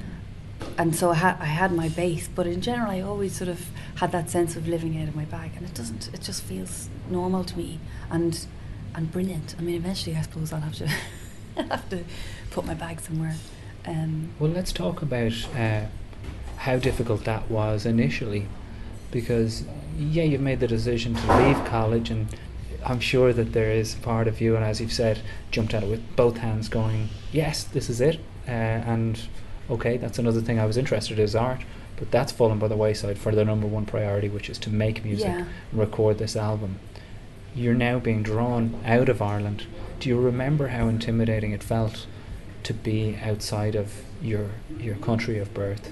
and 0.76 0.94
so 0.94 1.10
I 1.10 1.14
had 1.14 1.36
I 1.40 1.46
had 1.46 1.72
my 1.72 1.88
base, 1.88 2.28
but 2.32 2.46
in 2.46 2.60
general, 2.60 2.90
I 2.90 3.00
always 3.00 3.34
sort 3.36 3.48
of 3.48 3.70
had 3.96 4.12
that 4.12 4.30
sense 4.30 4.54
of 4.54 4.68
living 4.68 5.00
out 5.00 5.08
of 5.08 5.16
my 5.16 5.24
bag, 5.24 5.50
and 5.56 5.64
it 5.66 5.74
doesn't. 5.74 6.10
It 6.12 6.20
just 6.20 6.42
feels 6.42 6.88
normal 7.10 7.42
to 7.44 7.56
me, 7.56 7.80
and 8.10 8.46
and 8.94 9.10
brilliant. 9.10 9.54
I 9.58 9.62
mean, 9.62 9.74
eventually, 9.76 10.14
I 10.16 10.22
suppose 10.22 10.52
I'll 10.52 10.60
have 10.60 10.74
to 10.76 10.86
have 11.56 11.88
to 11.90 12.04
put 12.50 12.64
my 12.66 12.74
bag 12.74 13.00
somewhere. 13.00 13.34
Um, 13.86 14.30
Well, 14.38 14.50
let's 14.50 14.72
talk 14.72 15.02
about 15.02 15.32
uh, 15.56 15.82
how 16.58 16.76
difficult 16.78 17.24
that 17.24 17.50
was 17.50 17.86
initially, 17.86 18.46
because 19.10 19.64
yeah, 19.98 20.22
you've 20.24 20.40
made 20.40 20.60
the 20.60 20.66
decision 20.68 21.14
to 21.14 21.36
leave 21.38 21.64
college, 21.64 22.10
and 22.10 22.28
I'm 22.84 23.00
sure 23.00 23.32
that 23.32 23.52
there 23.52 23.70
is 23.72 23.94
part 23.96 24.28
of 24.28 24.40
you, 24.40 24.54
and 24.56 24.64
as 24.64 24.80
you've 24.80 24.92
said, 24.92 25.20
jumped 25.50 25.74
at 25.74 25.82
it 25.82 25.88
with 25.88 26.02
both 26.16 26.38
hands, 26.38 26.68
going, 26.68 27.08
"Yes, 27.32 27.64
this 27.64 27.88
is 27.90 28.00
it," 28.00 28.20
uh, 28.46 28.50
and 28.50 29.20
okay, 29.70 29.96
that's 29.96 30.18
another 30.18 30.40
thing 30.40 30.58
I 30.58 30.66
was 30.66 30.76
interested 30.76 31.18
in 31.18 31.24
is 31.24 31.34
art, 31.34 31.62
but 31.96 32.10
that's 32.10 32.32
fallen 32.32 32.58
by 32.58 32.68
the 32.68 32.76
wayside 32.76 33.18
for 33.18 33.34
the 33.34 33.44
number 33.44 33.66
one 33.66 33.86
priority, 33.86 34.28
which 34.28 34.48
is 34.48 34.58
to 34.58 34.70
make 34.70 35.04
music, 35.04 35.26
Yeah. 35.28 35.44
record 35.72 36.18
this 36.18 36.36
album. 36.36 36.78
You're 37.54 37.74
now 37.74 37.98
being 37.98 38.22
drawn 38.22 38.74
out 38.86 39.08
of 39.08 39.20
Ireland. 39.20 39.64
Do 40.00 40.08
you 40.08 40.18
remember 40.20 40.68
how 40.68 40.88
intimidating 40.88 41.50
it 41.52 41.62
felt 41.62 42.06
to 42.68 42.74
be 42.74 43.00
outside 43.30 43.74
of 43.74 43.88
your 44.30 44.46
your 44.86 44.96
country 45.08 45.38
of 45.44 45.48
birth 45.54 45.84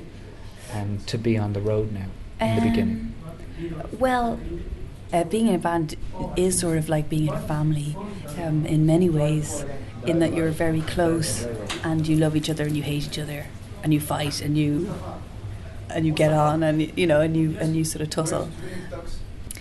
and 0.78 1.06
to 1.06 1.16
be 1.18 1.34
on 1.44 1.52
the 1.52 1.60
road 1.70 1.88
now 2.00 2.08
in 2.40 2.54
the 2.56 2.64
beginning? 2.68 3.00
Um, 3.00 3.12
Well, 4.04 4.26
uh, 5.12 5.24
being 5.24 5.46
in 5.50 5.54
a 5.54 5.58
band 5.68 5.96
is 6.36 6.52
sort 6.64 6.76
of 6.78 6.86
like 6.94 7.06
being 7.08 7.28
in 7.28 7.34
a 7.34 7.46
family 7.54 7.90
um, 8.42 8.66
in 8.74 8.80
many 8.94 9.08
ways. 9.22 9.64
in 10.06 10.20
that 10.22 10.32
you're 10.36 10.54
very 10.66 10.82
close 10.82 11.30
and 11.82 12.06
you 12.06 12.14
love 12.24 12.36
each 12.36 12.48
other 12.52 12.64
and 12.68 12.76
you 12.78 12.82
hate 12.90 13.04
each 13.10 13.18
other 13.18 13.40
and 13.82 13.92
you 13.94 14.00
fight 14.14 14.36
and 14.40 14.56
you 14.56 14.70
and 15.90 16.06
you 16.06 16.12
get 16.12 16.32
on 16.32 16.62
and 16.62 16.76
you 17.00 17.06
know 17.10 17.20
and 17.26 17.36
you 17.36 17.56
and 17.62 17.74
you 17.76 17.84
sort 17.84 18.02
of 18.02 18.10
tussle. 18.10 18.48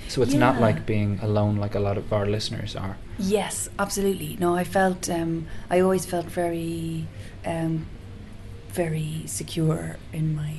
So 0.07 0.21
it's 0.21 0.33
not 0.33 0.59
like 0.61 0.85
being 0.85 1.19
alone 1.21 1.57
like 1.57 1.75
a 1.75 1.79
lot 1.79 1.97
of 1.97 2.11
our 2.13 2.25
listeners 2.25 2.75
are. 2.75 2.95
Yes, 3.17 3.69
absolutely. 3.79 4.37
No, 4.39 4.55
I 4.55 4.63
felt 4.63 5.09
um, 5.09 5.47
I 5.69 5.79
always 5.79 6.05
felt 6.05 6.25
very 6.25 7.07
um, 7.45 7.85
very 8.69 9.23
secure 9.25 9.97
in 10.13 10.35
my 10.35 10.53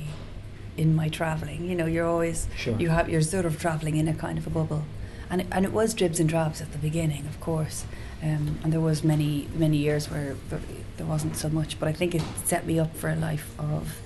in 0.75 0.95
my 0.95 1.09
traveling. 1.09 1.65
You 1.69 1.75
know, 1.75 1.85
you're 1.85 2.07
always 2.07 2.47
Sure. 2.55 2.75
you 2.79 2.89
have 2.89 3.09
you're 3.09 3.21
sort 3.21 3.45
of 3.45 3.59
traveling 3.59 3.95
in 3.97 4.07
a 4.07 4.13
kind 4.13 4.37
of 4.37 4.45
a 4.47 4.49
bubble, 4.49 4.83
and 5.29 5.41
it, 5.41 5.47
and 5.51 5.65
it 5.65 5.71
was 5.73 5.93
dribs 5.93 6.19
and 6.19 6.29
drabs 6.29 6.61
at 6.61 6.71
the 6.71 6.77
beginning, 6.77 7.25
of 7.25 7.39
course. 7.39 7.85
Um, 8.23 8.59
and 8.63 8.73
there 8.73 8.79
was 8.81 9.03
many 9.03 9.47
many 9.55 9.77
years 9.77 10.09
where 10.09 10.35
there- 10.49 10.59
there 10.97 11.05
wasn't 11.05 11.35
so 11.37 11.47
much, 11.49 11.79
but 11.79 11.87
I 11.87 11.93
think 11.93 12.15
it 12.15 12.23
set 12.43 12.65
me 12.65 12.79
up 12.79 12.95
for 12.95 13.09
a 13.09 13.15
life 13.15 13.53
of 13.59 13.99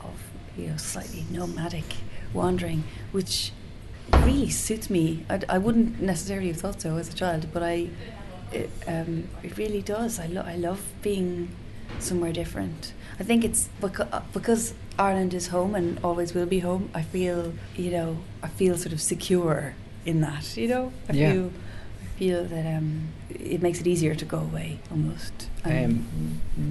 of 0.00 0.16
you 0.58 0.66
know 0.68 0.76
slightly 0.76 1.24
nomadic 1.30 1.94
wandering, 2.32 2.82
which 3.12 3.52
really 4.12 4.48
suits 4.50 4.90
me. 4.90 5.24
I, 5.30 5.40
I 5.48 5.58
wouldn't 5.58 6.00
necessarily 6.00 6.48
have 6.48 6.58
thought 6.58 6.80
so 6.80 6.96
as 6.96 7.08
a 7.08 7.14
child, 7.14 7.46
but 7.52 7.62
I 7.62 7.88
it, 8.52 8.70
um, 8.86 9.28
it 9.42 9.56
really 9.56 9.82
does. 9.82 10.20
I, 10.20 10.26
lo- 10.26 10.44
I 10.46 10.56
love 10.56 10.80
being 11.02 11.48
somewhere 11.98 12.32
different. 12.32 12.92
I 13.18 13.22
think 13.24 13.44
it's 13.44 13.68
because, 13.80 14.08
because 14.32 14.74
Ireland 14.98 15.34
is 15.34 15.48
home 15.48 15.74
and 15.74 15.98
always 16.04 16.34
will 16.34 16.46
be 16.46 16.60
home. 16.60 16.90
I 16.94 17.02
feel 17.02 17.54
you 17.76 17.90
know 17.90 18.18
I 18.42 18.48
feel 18.48 18.76
sort 18.76 18.92
of 18.92 19.00
secure 19.00 19.74
in 20.04 20.20
that. 20.20 20.56
You 20.56 20.68
know 20.68 20.92
I 21.08 21.12
Yeah. 21.14 21.32
feel 21.32 21.52
I 22.02 22.18
feel 22.18 22.44
that 22.44 22.76
um, 22.76 23.08
it 23.28 23.60
makes 23.60 23.80
it 23.80 23.86
easier 23.88 24.14
to 24.14 24.24
go 24.24 24.38
away 24.38 24.78
almost. 24.90 25.48
Um, 25.64 26.06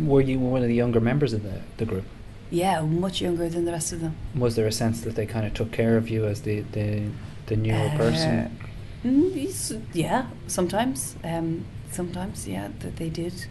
were 0.06 0.22
you 0.22 0.40
one 0.40 0.62
of 0.62 0.68
the 0.70 0.76
younger 0.76 1.02
members 1.02 1.34
of 1.34 1.44
the, 1.44 1.62
the 1.78 1.86
group? 1.86 2.06
Yeah, 2.54 2.82
much 2.82 3.20
younger 3.20 3.50
than 3.50 3.66
the 3.66 3.72
rest 3.72 3.94
of 3.94 4.02
them. 4.02 4.16
Was 4.36 4.56
there 4.56 4.68
a 4.68 4.72
sense 4.72 5.02
that 5.02 5.16
they 5.16 5.26
kind 5.26 5.48
of 5.48 5.56
took 5.56 5.72
care 5.72 5.98
of 5.98 6.08
you 6.08 6.26
as 6.26 6.44
the, 6.44 6.60
the, 6.60 7.10
the 7.48 7.56
newer 7.56 7.90
Uh, 7.90 7.98
person? 7.98 8.60
Mm, 9.04 9.82
yeah, 9.92 10.28
sometimes. 10.46 11.16
Um, 11.24 11.66
sometimes, 11.90 12.48
yeah, 12.48 12.68
that 12.82 12.98
they 12.98 13.10
did. 13.10 13.48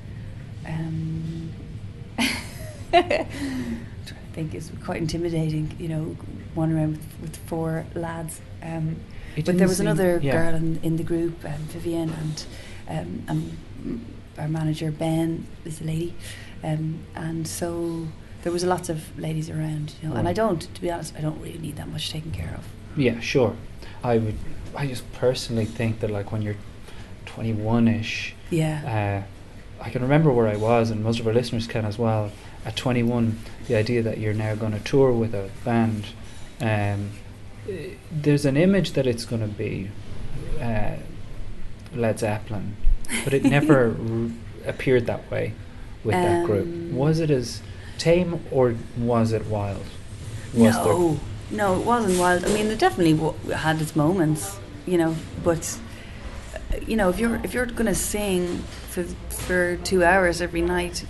Um, 0.64 1.50
to 2.92 3.26
think 4.32 4.54
it's 4.54 4.70
quite 4.84 4.98
intimidating, 4.98 5.74
you 5.80 5.88
know, 5.88 6.16
wandering 6.54 6.80
around 6.80 6.92
with, 6.92 7.20
with 7.22 7.36
four 7.48 7.84
lads. 7.96 8.40
Um, 8.62 9.00
but 9.44 9.58
there 9.58 9.66
was 9.66 9.80
another 9.80 10.20
yeah. 10.22 10.32
girl 10.32 10.54
in, 10.54 10.78
in 10.84 10.96
the 10.96 11.02
group, 11.02 11.44
um, 11.44 11.62
Vivienne, 11.72 12.12
and 12.20 12.46
um, 12.88 13.24
um, 13.28 14.06
our 14.38 14.46
manager 14.46 14.92
Ben 14.92 15.44
is 15.64 15.80
a 15.80 15.84
lady, 15.84 16.14
um, 16.62 17.00
and 17.16 17.48
so 17.48 18.06
there 18.42 18.52
was 18.52 18.64
lots 18.64 18.88
of 18.88 19.16
ladies 19.18 19.48
around, 19.50 19.94
you 20.02 20.08
know. 20.08 20.14
And 20.16 20.28
I 20.28 20.32
don't, 20.32 20.60
to 20.74 20.80
be 20.80 20.90
honest, 20.90 21.14
I 21.16 21.20
don't 21.20 21.40
really 21.40 21.58
need 21.58 21.76
that 21.76 21.88
much 21.88 22.10
taken 22.10 22.30
care 22.32 22.54
of. 22.56 22.64
Yeah, 22.96 23.20
sure. 23.20 23.56
I 24.04 24.18
would. 24.18 24.36
I 24.74 24.86
just 24.86 25.10
personally 25.12 25.64
think 25.66 26.00
that 26.00 26.10
like 26.10 26.32
when 26.32 26.42
you're 26.42 26.56
21ish, 27.26 28.32
Yeah. 28.50 29.24
uh, 29.80 29.82
I 29.84 29.90
can 29.90 30.02
remember 30.02 30.30
where 30.32 30.46
I 30.48 30.56
was, 30.56 30.90
and 30.90 31.02
most 31.02 31.20
of 31.20 31.26
our 31.26 31.32
listeners 31.32 31.66
can 31.66 31.84
as 31.84 31.98
well. 31.98 32.30
At 32.64 32.76
21, 32.76 33.38
the 33.66 33.74
idea 33.76 34.02
that 34.02 34.18
you're 34.18 34.34
now 34.34 34.54
going 34.54 34.72
to 34.72 34.80
tour 34.80 35.10
with 35.12 35.34
a 35.34 35.50
band, 35.64 36.06
um, 36.60 37.10
there's 38.10 38.44
an 38.44 38.56
image 38.56 38.92
that 38.92 39.06
it's 39.06 39.24
going 39.24 39.42
to 39.42 39.48
be 39.48 39.90
uh, 40.60 40.92
Led 41.94 42.18
Zeppelin, 42.20 42.76
but 43.24 43.34
it 43.34 43.44
never 43.44 43.96
r- 44.10 44.30
appeared 44.68 45.06
that 45.06 45.28
way 45.30 45.54
with 46.04 46.14
that 46.14 46.46
group. 46.46 46.64
Um, 46.66 46.96
Was 46.96 47.18
it 47.20 47.30
as 47.30 47.62
tame 47.98 48.40
or 48.50 48.74
was 48.96 49.32
it 49.32 49.46
wild? 49.46 49.84
Was 50.54 50.74
no, 50.76 51.20
no, 51.50 51.80
it 51.80 51.86
wasn't 51.86 52.18
wild. 52.18 52.44
I 52.44 52.48
mean, 52.48 52.66
it 52.66 52.78
definitely 52.78 53.14
w- 53.14 53.34
had 53.50 53.80
its 53.80 53.96
moments, 53.96 54.58
you 54.86 54.98
know. 54.98 55.16
But 55.42 55.78
you 56.86 56.96
know, 56.96 57.08
if 57.08 57.18
you're 57.18 57.36
if 57.42 57.54
you're 57.54 57.66
going 57.66 57.86
to 57.86 57.94
sing 57.94 58.58
for 58.90 59.04
for 59.28 59.76
two 59.76 60.04
hours 60.04 60.40
every 60.40 60.62
night, 60.62 61.04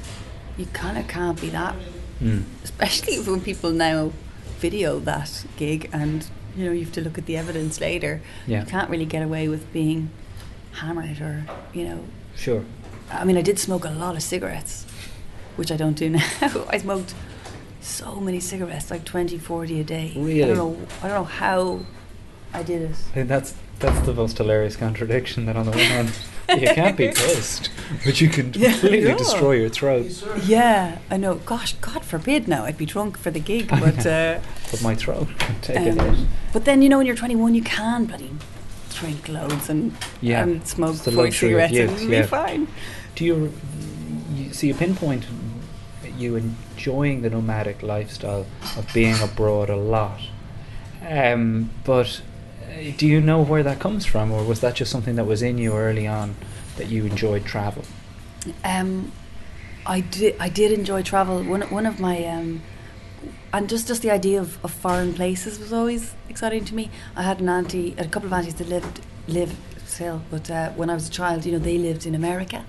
you 0.56 0.66
kind 0.66 0.98
of 0.98 1.08
can't 1.08 1.40
be 1.40 1.50
that. 1.50 1.74
Mm. 2.20 2.44
Especially 2.62 3.18
when 3.20 3.40
people 3.40 3.70
now 3.70 4.12
video 4.58 5.00
that 5.00 5.44
gig, 5.56 5.90
and 5.92 6.28
you 6.56 6.64
know 6.64 6.72
you 6.72 6.84
have 6.84 6.92
to 6.92 7.00
look 7.00 7.18
at 7.18 7.26
the 7.26 7.36
evidence 7.36 7.80
later. 7.80 8.20
Yeah. 8.46 8.60
You 8.60 8.66
can't 8.66 8.90
really 8.90 9.06
get 9.06 9.22
away 9.22 9.48
with 9.48 9.72
being 9.72 10.10
hammered 10.72 11.20
or 11.20 11.44
you 11.72 11.84
know. 11.84 12.04
Sure. 12.36 12.64
I 13.10 13.24
mean, 13.24 13.36
I 13.36 13.42
did 13.42 13.58
smoke 13.58 13.84
a 13.84 13.90
lot 13.90 14.16
of 14.16 14.22
cigarettes, 14.22 14.86
which 15.56 15.70
I 15.72 15.76
don't 15.76 15.94
do 15.94 16.10
now. 16.10 16.26
I 16.68 16.78
smoked 16.78 17.14
so 17.80 18.20
many 18.20 18.40
cigarettes, 18.40 18.90
like 18.90 19.04
20, 19.04 19.38
40 19.38 19.80
a 19.80 19.84
day. 19.84 20.12
Really? 20.16 20.44
I 20.44 20.46
don't 20.48 20.56
know. 20.56 20.86
I 21.02 21.08
don't 21.08 21.16
know 21.18 21.24
how 21.24 21.80
I 22.54 22.62
did 22.62 22.82
it. 22.82 22.90
I 22.90 23.14
think 23.14 23.28
that's 23.28 23.54
that's 23.78 24.06
the 24.06 24.14
most 24.14 24.38
hilarious 24.38 24.76
contradiction. 24.76 25.46
That 25.46 25.56
on 25.56 25.64
the 25.66 25.72
one 25.72 25.80
hand, 25.80 26.12
you 26.50 26.68
can't 26.68 26.96
be 26.96 27.08
pissed, 27.14 27.70
but 28.04 28.20
you 28.20 28.28
can 28.28 28.52
Yeah, 28.56 28.72
completely 28.72 29.08
yeah. 29.08 29.16
destroy 29.16 29.52
your 29.52 29.68
throat. 29.68 30.24
Yeah, 30.44 30.98
I 31.10 31.16
know. 31.16 31.36
Gosh, 31.36 31.74
God 31.74 32.04
forbid 32.04 32.46
now 32.46 32.64
I'd 32.64 32.78
be 32.78 32.86
drunk 32.86 33.18
for 33.18 33.30
the 33.30 33.40
gig, 33.40 33.68
but 33.68 34.06
uh, 34.06 34.38
But 34.70 34.82
my 34.82 34.94
throat 34.94 35.28
can 35.38 35.60
take 35.60 35.76
it 35.78 35.98
um, 35.98 36.10
out. 36.10 36.16
but 36.52 36.64
then 36.64 36.82
you 36.82 36.88
know 36.88 36.98
when 36.98 37.06
you're 37.06 37.16
21, 37.16 37.54
you 37.54 37.62
can 37.62 38.04
bloody 38.04 38.30
drink 38.94 39.28
loads 39.28 39.68
and 39.68 39.96
Yeah, 40.20 40.42
and 40.44 40.66
smoke 40.68 40.94
it's 40.94 41.04
the 41.04 41.10
40 41.12 41.24
luxury 41.24 41.48
cigarettes 41.48 41.72
youth, 41.72 41.90
and 41.90 42.00
you'll 42.00 42.12
yeah. 42.12 42.20
be 42.22 42.26
fine. 42.28 42.68
Do 43.16 43.24
you, 43.24 43.52
you 44.34 44.52
see 44.52 44.68
you 44.68 44.74
pinpoint 44.74 45.24
you 46.22 46.36
enjoying 46.36 47.22
the 47.22 47.30
nomadic 47.30 47.82
lifestyle 47.82 48.46
of 48.76 48.88
being 48.94 49.20
abroad 49.20 49.68
a 49.68 49.76
lot? 49.76 50.20
Um, 51.06 51.70
but 51.84 52.22
uh, 52.62 52.92
do 52.96 53.06
you 53.06 53.20
know 53.20 53.42
where 53.42 53.62
that 53.62 53.80
comes 53.80 54.06
from, 54.06 54.30
or 54.32 54.44
was 54.44 54.60
that 54.60 54.76
just 54.76 54.90
something 54.90 55.16
that 55.16 55.24
was 55.24 55.42
in 55.42 55.58
you 55.58 55.72
early 55.72 56.06
on 56.06 56.36
that 56.76 56.88
you 56.88 57.04
enjoyed 57.04 57.44
travel? 57.44 57.84
Um, 58.64 59.12
I 59.84 60.00
did. 60.00 60.36
I 60.38 60.48
did 60.48 60.72
enjoy 60.72 61.02
travel. 61.02 61.42
One 61.42 61.62
one 61.62 61.86
of 61.86 61.98
my 61.98 62.24
um, 62.24 62.62
and 63.52 63.68
just 63.68 63.88
just 63.88 64.02
the 64.02 64.10
idea 64.10 64.40
of, 64.40 64.62
of 64.64 64.70
foreign 64.70 65.12
places 65.12 65.58
was 65.58 65.72
always 65.72 66.14
exciting 66.28 66.64
to 66.66 66.74
me. 66.74 66.90
I 67.16 67.22
had 67.22 67.40
an 67.40 67.48
auntie, 67.48 67.94
a 67.98 68.06
couple 68.06 68.28
of 68.28 68.32
aunties 68.32 68.54
that 68.54 68.68
lived 68.68 69.00
live 69.28 69.56
still, 69.86 70.22
but 70.30 70.50
uh, 70.50 70.70
when 70.70 70.88
I 70.88 70.94
was 70.94 71.08
a 71.08 71.10
child, 71.10 71.44
you 71.44 71.52
know, 71.52 71.58
they 71.58 71.78
lived 71.78 72.06
in 72.06 72.14
America, 72.14 72.64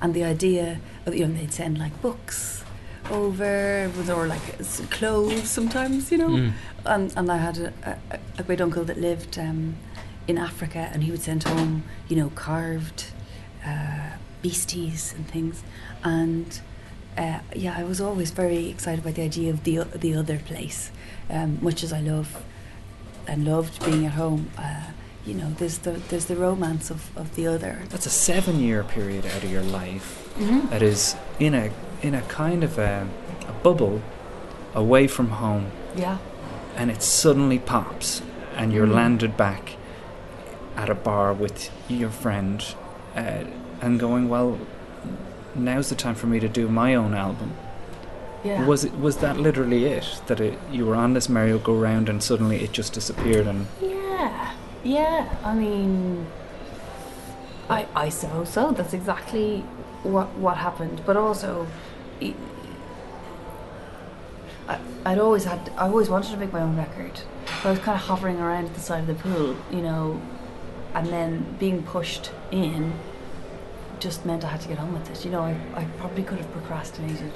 and 0.00 0.12
the 0.12 0.24
idea 0.24 0.80
of 1.06 1.14
you 1.14 1.26
know 1.26 1.34
they'd 1.34 1.52
send 1.52 1.78
like 1.78 2.00
books 2.02 2.64
over 3.10 3.90
or 4.10 4.26
like 4.26 4.46
clothes 4.90 5.48
sometimes, 5.50 6.10
you 6.12 6.18
know, 6.18 6.30
Mm. 6.30 6.52
and 6.84 7.12
and 7.16 7.30
I 7.30 7.36
had 7.38 7.58
a, 7.58 7.72
a, 8.10 8.18
a 8.38 8.42
great 8.42 8.60
uncle 8.60 8.84
that 8.84 8.98
lived 9.00 9.38
um, 9.38 9.76
in 10.28 10.38
Africa, 10.38 10.88
and 10.92 11.02
he 11.04 11.10
would 11.10 11.22
send 11.22 11.42
home, 11.44 11.82
you 12.08 12.16
know, 12.16 12.30
carved 12.34 13.04
uh, 13.64 14.10
beasties 14.42 15.14
and 15.16 15.26
things, 15.28 15.62
and 16.04 16.60
uh, 17.18 17.38
yeah, 17.54 17.74
I 17.78 17.84
was 17.84 18.00
always 18.00 18.30
very 18.30 18.68
excited 18.68 19.02
by 19.04 19.12
the 19.12 19.22
idea 19.22 19.50
of 19.50 19.62
the 19.64 19.78
the 19.98 20.14
other 20.14 20.38
place, 20.38 20.90
um, 21.30 21.58
much 21.62 21.82
as 21.82 21.92
I 21.92 22.00
love 22.00 22.42
and 23.26 23.44
loved 23.44 23.84
being 23.84 24.04
at 24.06 24.12
home. 24.12 24.50
Uh, 24.58 24.82
you 25.26 25.34
know, 25.34 25.50
there's 25.58 25.78
the 25.78 25.92
there's 26.08 26.26
the 26.26 26.36
romance 26.36 26.90
of, 26.90 27.00
of 27.16 27.34
the 27.34 27.46
other. 27.48 27.82
That's 27.88 28.06
a 28.06 28.10
seven-year 28.10 28.84
period 28.84 29.26
out 29.26 29.42
of 29.42 29.50
your 29.50 29.62
life 29.64 30.22
Mhm. 30.38 30.68
that 30.70 30.82
is 30.82 31.16
in 31.40 31.54
a 31.54 31.70
in 32.02 32.14
a 32.14 32.22
kind 32.22 32.62
of 32.64 32.78
a, 32.78 33.06
a 33.48 33.52
bubble 33.62 34.02
away 34.74 35.06
from 35.06 35.30
home, 35.30 35.70
Yeah. 35.96 36.18
and 36.76 36.90
it 36.90 37.02
suddenly 37.02 37.58
pops, 37.58 38.22
and 38.56 38.72
you're 38.72 38.86
Mm. 38.86 38.94
landed 38.94 39.36
back 39.36 39.76
at 40.76 40.90
a 40.90 40.94
bar 40.94 41.32
with 41.32 41.70
your 41.88 42.10
friend, 42.10 42.62
uh, 43.16 43.44
and 43.80 43.98
going, 43.98 44.28
well, 44.28 44.58
now's 45.54 45.88
the 45.88 45.94
time 45.94 46.14
for 46.14 46.26
me 46.26 46.38
to 46.40 46.48
do 46.48 46.68
my 46.68 46.94
own 46.94 47.14
album. 47.14 47.52
Yeah. 48.44 48.64
Was 48.66 48.84
it 48.84 48.92
was 49.00 49.16
that 49.18 49.38
literally 49.38 49.86
it? 49.86 50.20
That 50.26 50.38
it, 50.40 50.58
you 50.70 50.86
were 50.86 50.94
on 50.94 51.14
this 51.14 51.28
merry-go-round 51.28 52.08
and 52.08 52.22
suddenly 52.22 52.62
it 52.62 52.72
just 52.72 52.92
disappeared 52.92 53.46
and 53.46 53.66
Yeah, 53.82 54.52
yeah. 54.84 55.26
I 55.42 55.52
mean, 55.54 56.26
I 57.68 57.86
I 57.96 58.08
suppose 58.10 58.50
so. 58.50 58.70
That's 58.70 58.92
exactly 58.94 59.64
what 60.06 60.28
what 60.38 60.56
happened. 60.56 61.02
But 61.06 61.16
also, 61.16 61.66
i- 62.22 62.34
I'd 65.04 65.18
always 65.18 65.44
had. 65.44 65.70
I 65.76 65.86
always 65.86 66.08
wanted 66.08 66.30
to 66.32 66.36
make 66.36 66.52
my 66.52 66.60
own 66.60 66.76
record. 66.76 67.20
But 67.62 67.68
I 67.68 67.70
was 67.70 67.78
kind 67.80 67.96
of 67.96 68.02
hovering 68.06 68.40
around 68.40 68.64
at 68.66 68.74
the 68.74 68.80
side 68.80 69.00
of 69.00 69.06
the 69.06 69.14
pool, 69.14 69.56
you 69.70 69.80
know, 69.82 70.20
and 70.94 71.06
then 71.08 71.56
being 71.58 71.82
pushed 71.84 72.30
in 72.50 72.92
just 74.00 74.26
meant 74.26 74.44
I 74.44 74.48
had 74.48 74.60
to 74.62 74.68
get 74.68 74.78
on 74.78 74.92
with 74.92 75.08
it. 75.10 75.24
You 75.24 75.30
know, 75.30 75.42
I 75.42 75.56
I 75.74 75.84
probably 75.98 76.22
could 76.24 76.38
have 76.38 76.50
procrastinated 76.52 77.32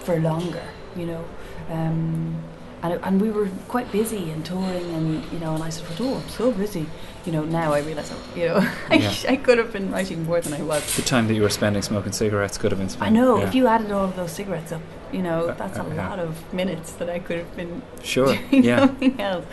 for 0.00 0.18
longer. 0.20 0.62
You 0.96 1.06
know. 1.06 1.24
Um, 1.70 2.36
and, 2.82 2.92
it, 2.94 3.00
and 3.02 3.20
we 3.20 3.30
were 3.30 3.48
quite 3.68 3.90
busy 3.92 4.30
and 4.30 4.44
touring, 4.44 4.94
and 4.94 5.24
you 5.32 5.38
know, 5.38 5.54
and 5.54 5.62
I 5.62 5.70
said, 5.70 5.86
"Oh, 6.00 6.16
I'm 6.16 6.28
so 6.28 6.52
busy." 6.52 6.86
You 7.26 7.32
know, 7.32 7.44
now 7.44 7.74
I 7.74 7.80
realise, 7.80 8.10
you 8.34 8.46
know, 8.46 8.56
I, 8.90 8.94
Yeah. 8.94 9.12
I 9.28 9.36
could 9.36 9.58
have 9.58 9.70
been 9.72 9.90
writing 9.92 10.24
more 10.24 10.40
than 10.40 10.54
I 10.54 10.62
was. 10.62 10.96
The 10.96 11.02
time 11.02 11.26
that 11.28 11.34
you 11.34 11.42
were 11.42 11.50
spending 11.50 11.82
smoking 11.82 12.12
cigarettes 12.12 12.56
could 12.56 12.70
have 12.72 12.78
been 12.78 12.88
spent. 12.88 13.10
I 13.10 13.10
know. 13.10 13.38
yeah. 13.38 13.46
If 13.48 13.54
you 13.54 13.66
added 13.66 13.90
all 13.92 14.04
of 14.04 14.16
those 14.16 14.30
cigarettes 14.32 14.72
up, 14.72 14.80
you 15.12 15.22
know, 15.22 15.48
Uh, 15.48 15.54
that's 15.54 15.78
a 15.78 15.82
uh, 15.82 15.88
yeah. 15.94 16.08
lot 16.08 16.18
of 16.20 16.30
minutes 16.54 16.92
that 16.92 17.10
I 17.10 17.18
could 17.18 17.38
have 17.38 17.54
been 17.56 17.82
Sure, 18.02 18.34
doing 18.50 18.64
yeah. 18.64 18.78
something 18.86 19.20
else. 19.20 19.44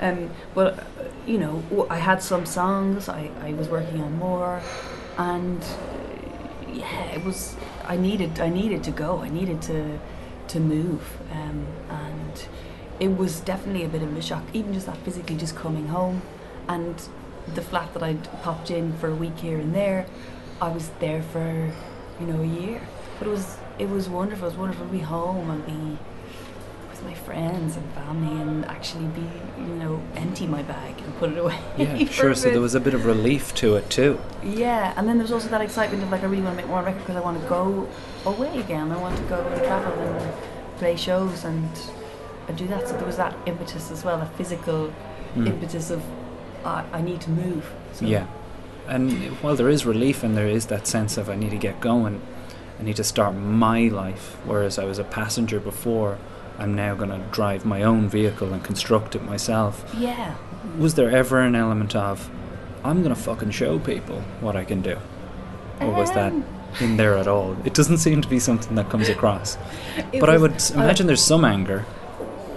Um, 0.00 0.30
but 0.54 0.72
uh, 0.80 0.82
you 1.26 1.38
know, 1.38 1.62
w- 1.70 1.86
I 1.90 1.98
had 1.98 2.20
some 2.22 2.44
songs. 2.46 3.08
I, 3.08 3.30
I 3.48 3.52
was 3.52 3.68
working 3.68 4.00
on 4.02 4.18
more, 4.18 4.60
and 5.18 5.62
uh, 5.62 6.72
yeah, 6.72 7.14
it 7.16 7.24
was. 7.24 7.54
I 7.86 7.96
needed. 7.96 8.40
I 8.40 8.48
needed 8.48 8.82
to 8.84 8.90
go. 8.90 9.20
I 9.22 9.28
needed 9.28 9.60
to 9.62 9.98
to 10.48 10.58
move, 10.60 11.02
um, 11.30 11.66
and 11.90 12.21
it 13.02 13.16
was 13.16 13.40
definitely 13.40 13.82
a 13.82 13.88
bit 13.88 14.00
of 14.00 14.16
a 14.16 14.22
shock. 14.22 14.44
Even 14.52 14.72
just 14.72 14.86
that 14.86 14.96
physically, 14.98 15.36
just 15.36 15.56
coming 15.56 15.88
home, 15.88 16.22
and 16.68 16.94
the 17.54 17.60
flat 17.60 17.92
that 17.94 18.02
I'd 18.02 18.22
popped 18.42 18.70
in 18.70 18.92
for 18.98 19.08
a 19.08 19.14
week 19.14 19.36
here 19.38 19.58
and 19.58 19.74
there, 19.74 20.06
I 20.60 20.68
was 20.68 20.88
there 21.00 21.20
for 21.20 21.72
you 22.20 22.26
know 22.26 22.40
a 22.40 22.46
year. 22.46 22.80
But 23.18 23.26
it 23.26 23.30
was 23.30 23.56
it 23.80 23.90
was 23.90 24.08
wonderful. 24.08 24.46
It 24.46 24.50
was 24.50 24.58
wonderful 24.58 24.86
to 24.86 24.92
be 24.92 25.00
home 25.00 25.50
and 25.50 25.66
be 25.66 25.98
with 26.90 27.02
my 27.02 27.14
friends 27.14 27.76
and 27.76 27.92
family 27.92 28.40
and 28.40 28.64
actually 28.66 29.06
be 29.06 29.28
you 29.58 29.74
know 29.82 30.00
empty 30.14 30.46
my 30.46 30.62
bag 30.62 31.00
and 31.00 31.18
put 31.18 31.32
it 31.32 31.38
away. 31.38 31.58
Yeah, 31.76 32.04
sure. 32.18 32.36
So 32.36 32.50
there 32.50 32.60
was 32.60 32.76
a 32.76 32.80
bit 32.80 32.94
of 32.94 33.04
relief 33.04 33.52
to 33.56 33.74
it 33.74 33.90
too. 33.90 34.20
Yeah, 34.44 34.94
and 34.96 35.08
then 35.08 35.16
there 35.18 35.24
was 35.24 35.32
also 35.32 35.48
that 35.48 35.60
excitement 35.60 36.04
of 36.04 36.10
like 36.12 36.22
I 36.22 36.26
really 36.26 36.44
want 36.44 36.56
to 36.56 36.62
make 36.62 36.70
more 36.70 36.84
records 36.84 37.02
because 37.02 37.16
I 37.16 37.20
want 37.20 37.42
to 37.42 37.48
go 37.48 37.88
away 38.26 38.60
again. 38.60 38.92
I 38.92 38.96
want 38.96 39.16
to 39.16 39.24
go 39.24 39.44
and 39.44 39.64
travel 39.64 39.92
and 39.92 40.78
play 40.78 40.94
shows 40.94 41.42
and 41.42 41.68
and 42.48 42.56
do 42.56 42.66
that. 42.68 42.88
So 42.88 42.96
there 42.96 43.06
was 43.06 43.16
that 43.16 43.34
impetus 43.46 43.90
as 43.90 44.04
well, 44.04 44.20
a 44.20 44.26
physical 44.26 44.92
Mm. 45.36 45.46
impetus 45.46 45.90
of 45.90 46.02
I 46.64 46.84
I 46.92 47.00
need 47.00 47.20
to 47.22 47.30
move. 47.30 47.64
So 47.92 48.04
Yeah. 48.06 48.26
And 48.88 49.10
while 49.42 49.54
there 49.56 49.68
is 49.70 49.86
relief 49.86 50.22
and 50.22 50.36
there 50.36 50.48
is 50.48 50.66
that 50.66 50.86
sense 50.86 51.16
of 51.16 51.30
I 51.30 51.36
need 51.36 51.50
to 51.50 51.56
get 51.68 51.80
going, 51.80 52.20
I 52.80 52.82
need 52.82 52.96
to 52.96 53.04
start 53.04 53.34
my 53.34 53.82
life, 53.88 54.36
whereas 54.44 54.78
I 54.78 54.84
was 54.84 54.98
a 54.98 55.04
passenger 55.04 55.60
before, 55.60 56.18
I'm 56.58 56.74
now 56.74 56.94
going 56.94 57.10
to 57.10 57.20
drive 57.30 57.64
my 57.64 57.82
own 57.82 58.08
vehicle 58.08 58.52
and 58.52 58.62
construct 58.62 59.14
it 59.14 59.22
myself. 59.24 59.84
Yeah. 59.96 60.34
Was 60.78 60.94
there 60.94 61.10
ever 61.10 61.40
an 61.40 61.54
element 61.54 61.94
of, 61.96 62.28
I'm 62.84 63.02
going 63.02 63.14
to 63.14 63.20
fucking 63.20 63.52
show 63.52 63.78
people 63.78 64.20
what 64.40 64.54
I 64.56 64.64
can 64.64 64.82
do? 64.82 64.96
Or 65.80 65.90
was 65.92 66.10
that 66.12 66.32
Um. 66.32 66.44
in 66.80 66.96
there 66.96 67.16
at 67.16 67.26
all? 67.28 67.56
It 67.64 67.74
doesn't 67.74 67.98
seem 67.98 68.20
to 68.20 68.28
be 68.28 68.38
something 68.40 68.74
that 68.76 68.90
comes 68.90 69.08
across. 69.08 69.56
But 70.20 70.28
I 70.28 70.36
would 70.36 70.60
imagine 70.74 71.06
there's 71.06 71.24
some 71.24 71.44
anger. 71.44 71.84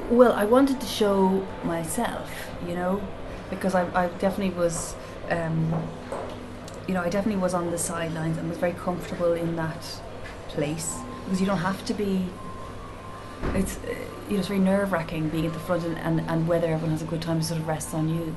Well, 0.10 0.34
I 0.34 0.46
wanted 0.46 0.80
to 0.82 0.86
show 0.86 1.48
myself, 1.64 2.30
you 2.68 2.76
know, 2.76 3.02
because 3.50 3.74
I, 3.74 3.88
I 4.04 4.08
definitely 4.20 4.56
was, 4.56 4.96
um, 5.32 5.74
you 6.88 6.94
know, 6.94 7.02
I 7.02 7.10
definitely 7.10 7.42
was 7.42 7.56
on 7.56 7.72
the 7.72 7.78
sidelines 7.80 8.38
and 8.38 8.48
was 8.48 8.60
very 8.60 8.74
comfortable 8.74 9.34
in 9.34 9.56
that 9.56 9.84
place 10.50 10.96
because 11.24 11.42
you 11.42 11.48
don't 11.48 11.58
have 11.58 11.84
to 11.86 11.94
be. 11.96 12.28
It's 13.56 13.78
uh, 13.78 13.96
you 14.28 14.34
know 14.34 14.40
it's 14.40 14.48
very 14.48 14.60
nerve 14.60 14.92
wracking 14.92 15.30
being 15.30 15.48
at 15.48 15.54
the 15.54 15.60
front 15.60 15.84
and, 15.84 15.98
and, 15.98 16.22
and 16.22 16.48
whether 16.48 16.68
everyone 16.68 16.92
has 16.92 17.02
a 17.02 17.06
good 17.06 17.22
time 17.22 17.42
sort 17.42 17.60
of 17.60 17.68
rests 17.68 17.96
on 17.96 18.08
you, 18.08 18.36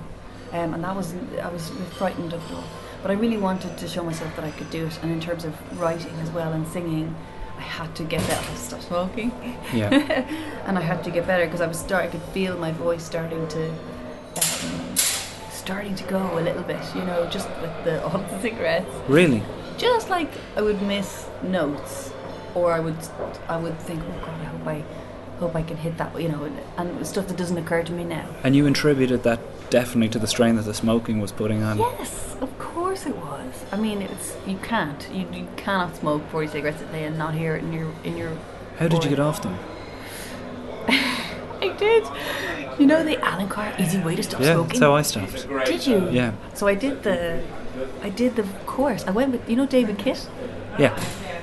um, 0.53 0.73
and 0.73 0.83
that 0.85 0.97
was 0.97 1.15
I 1.43 1.51
was 1.51 1.69
frightened 1.99 2.33
of 2.33 2.43
it 2.51 2.55
all. 2.55 2.65
But 3.03 3.11
I 3.11 3.15
really 3.15 3.37
wanted 3.37 3.77
to 3.77 3.89
show 3.89 4.03
myself 4.03 4.35
that 4.37 4.45
I 4.45 4.53
could 4.53 4.71
do 4.71 4.87
it, 4.87 4.99
and 5.03 5.13
in 5.13 5.21
terms 5.21 5.45
of 5.45 5.55
writing 5.79 6.15
as 6.21 6.31
well 6.31 6.51
and 6.53 6.67
singing, 6.67 7.15
I 7.59 7.63
had 7.63 7.95
to 7.97 8.05
get 8.05 8.27
better. 8.29 8.51
I 8.51 8.55
stop 8.55 8.81
smoking. 8.83 9.33
Yeah. 9.75 9.91
and 10.67 10.79
I 10.79 10.81
had 10.81 11.03
to 11.05 11.11
get 11.11 11.27
better 11.27 11.45
because 11.45 11.61
I 11.61 11.67
was 11.67 11.79
start. 11.79 12.05
I 12.05 12.09
could 12.09 12.23
feel 12.35 12.57
my 12.57 12.71
voice 12.71 13.03
starting 13.03 13.47
to, 13.49 13.71
um, 13.71 14.97
starting 15.51 15.97
to 15.97 16.05
go 16.05 16.39
a 16.39 16.41
little 16.41 16.63
bit. 16.63 16.81
You 16.95 17.03
know, 17.03 17.29
just 17.31 17.49
with 17.61 17.85
the 17.85 18.03
all 18.07 18.19
the 18.19 18.41
cigarettes. 18.41 18.95
Really? 19.09 19.43
Just 19.77 20.09
like 20.09 20.31
I 20.57 20.63
would 20.63 20.81
miss 20.83 21.29
notes, 21.43 22.13
or 22.55 22.73
I 22.73 22.81
would, 22.81 22.99
I 23.49 23.57
would 23.57 23.79
think, 23.81 24.03
oh 24.05 24.21
God, 24.25 24.41
I 24.41 24.45
hope 24.45 24.67
I, 24.67 24.85
hope 25.39 25.57
I 25.57 25.63
can 25.63 25.77
hit 25.77 25.99
that. 25.99 26.21
You 26.21 26.29
know, 26.29 26.45
and, 26.45 26.61
and 26.77 27.07
stuff 27.07 27.27
that 27.27 27.37
doesn't 27.37 27.59
occur 27.59 27.83
to 27.83 27.93
me 27.93 28.05
now. 28.05 28.29
And 28.45 28.55
you 28.55 28.67
attributed 28.67 29.25
that 29.25 29.41
definitely 29.71 30.09
to 30.11 30.19
the 30.19 30.27
strain 30.27 30.57
that 30.57 30.63
the 30.63 30.75
smoking 30.75 31.21
was 31.21 31.33
putting 31.33 31.63
on. 31.63 31.79
Yes, 31.79 32.37
of 32.41 32.57
course 32.59 33.07
it 33.07 33.17
was. 33.17 33.65
I 33.73 33.77
mean, 33.77 34.03
it's 34.03 34.37
you 34.47 34.57
can't, 34.59 35.09
you, 35.13 35.27
you 35.33 35.47
cannot 35.57 35.97
smoke 35.97 36.23
forty 36.31 36.49
cigarettes 36.49 36.83
a 36.83 36.87
day 36.87 37.05
and 37.05 37.19
not 37.19 37.35
hear 37.35 37.57
it 37.57 37.65
in 37.65 37.73
your 37.73 37.91
in 38.05 38.17
your. 38.17 38.37
How 38.79 38.89
did 38.89 39.03
you 39.05 39.11
get 39.11 39.21
off 39.21 39.43
them? 39.43 39.59
I 40.89 41.75
did. 41.77 42.07
You 42.79 42.87
know 42.87 43.03
the 43.03 43.19
Allen 43.25 43.49
Carr 43.49 43.75
easy 43.79 43.99
way 44.01 44.15
to 44.15 44.23
stop 44.23 44.41
Yeah, 44.41 44.55
smoking. 44.55 44.69
that's 44.69 44.79
how 44.81 44.95
I 44.95 45.03
stopped. 45.03 45.49
Did 45.67 45.87
you? 45.87 46.09
Yeah. 46.11 46.33
So 46.55 46.69
I 46.69 46.75
did 46.75 47.03
the, 47.03 47.43
I 48.03 48.09
did 48.11 48.37
the 48.37 48.45
course. 48.67 49.05
I 49.07 49.11
went 49.11 49.33
with 49.33 49.49
you 49.51 49.57
know 49.57 49.67
David 49.67 49.99
Kitt. 49.99 50.29
Yeah. 50.79 50.99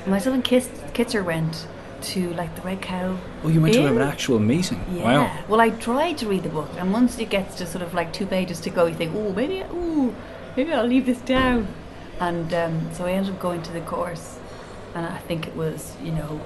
Myself 0.08 0.34
and 0.36 0.44
Kit, 0.44 0.64
Kitzer 0.94 1.24
went 1.26 1.68
to 2.02 2.34
like 2.34 2.56
the 2.56 2.62
Red 2.62 2.82
Cow. 2.82 3.18
Oh, 3.44 3.50
you 3.50 3.62
went 3.62 3.74
to 3.76 3.82
Inn. 3.82 3.96
an 3.96 4.02
actual 4.02 4.40
meeting? 4.40 4.84
Yeah. 4.92 5.04
Wow. 5.04 5.44
Well, 5.48 5.62
I 5.62 5.70
tried 5.70 6.18
to 6.20 6.28
read 6.28 6.44
the 6.44 6.50
book, 6.50 6.70
and 6.78 6.92
once 6.94 7.18
it 7.20 7.30
gets 7.30 7.56
to 7.56 7.66
sort 7.66 7.82
of 7.82 7.94
like 7.94 8.14
two 8.14 8.26
pages 8.26 8.60
to 8.62 8.70
go, 8.70 8.86
you 8.86 8.96
think, 8.96 9.14
oh, 9.16 9.32
maybe, 9.34 9.64
oh, 9.70 10.14
maybe 10.58 10.74
I'll 10.74 10.86
leave 10.86 11.06
this 11.06 11.20
down. 11.22 11.68
And 12.20 12.54
um, 12.54 12.90
so 12.94 13.06
I 13.06 13.12
ended 13.12 13.34
up 13.34 13.40
going 13.40 13.62
to 13.64 13.72
the 13.74 13.82
course, 13.82 14.40
and 14.94 15.06
I 15.06 15.18
think 15.20 15.48
it 15.48 15.56
was, 15.56 15.96
you 16.02 16.12
know, 16.12 16.42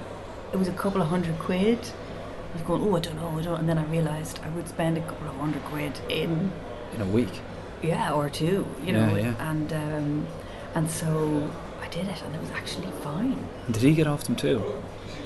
it 0.52 0.56
was 0.56 0.68
a 0.68 0.72
couple 0.72 1.00
of 1.00 1.08
hundred 1.08 1.38
quid. 1.38 1.78
I 1.78 2.52
was 2.54 2.62
going, 2.62 2.82
oh, 2.82 2.96
I 2.96 3.00
don't 3.00 3.16
know, 3.16 3.38
I 3.38 3.42
don't. 3.42 3.60
And 3.60 3.68
then 3.68 3.78
I 3.78 3.84
realised 3.84 4.40
I 4.44 4.48
would 4.50 4.66
spend 4.68 4.98
a 4.98 5.02
couple 5.02 5.28
of 5.28 5.36
hundred 5.36 5.62
quid 5.64 5.92
in, 6.08 6.50
In 6.94 7.00
a 7.00 7.04
week. 7.06 7.40
yeah, 7.82 8.12
or 8.12 8.28
two, 8.28 8.66
you 8.84 8.92
know, 8.92 9.14
Yeah, 9.14 9.22
yeah. 9.38 9.50
and 9.50 9.72
um, 9.72 10.26
and 10.74 10.90
so 10.90 11.48
I 11.80 11.86
did 11.88 12.06
it, 12.08 12.20
and 12.22 12.34
it 12.34 12.40
was 12.40 12.50
actually 12.50 12.90
fine. 13.02 13.46
Did 13.70 13.82
he 13.82 13.94
get 13.94 14.06
off 14.08 14.24
them 14.24 14.34
too? 14.36 14.82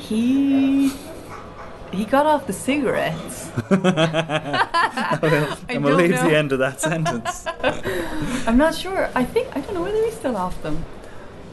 He 0.09 0.93
he 1.93 2.05
got 2.05 2.27
off 2.27 2.47
the 2.47 2.53
cigarettes. 2.53 3.51
and 3.71 3.81
we'll 5.85 5.95
leave 5.95 6.11
know. 6.11 6.29
the 6.29 6.37
end 6.37 6.53
of 6.53 6.59
that 6.59 6.81
sentence. 6.81 7.47
I'm 8.47 8.59
not 8.59 8.75
sure. 8.75 9.09
I 9.15 9.25
think 9.25 9.57
I 9.57 9.61
don't 9.61 9.75
know 9.75 9.83
whether 9.83 10.03
he's 10.05 10.15
still 10.15 10.37
off 10.37 10.61
them. 10.63 10.85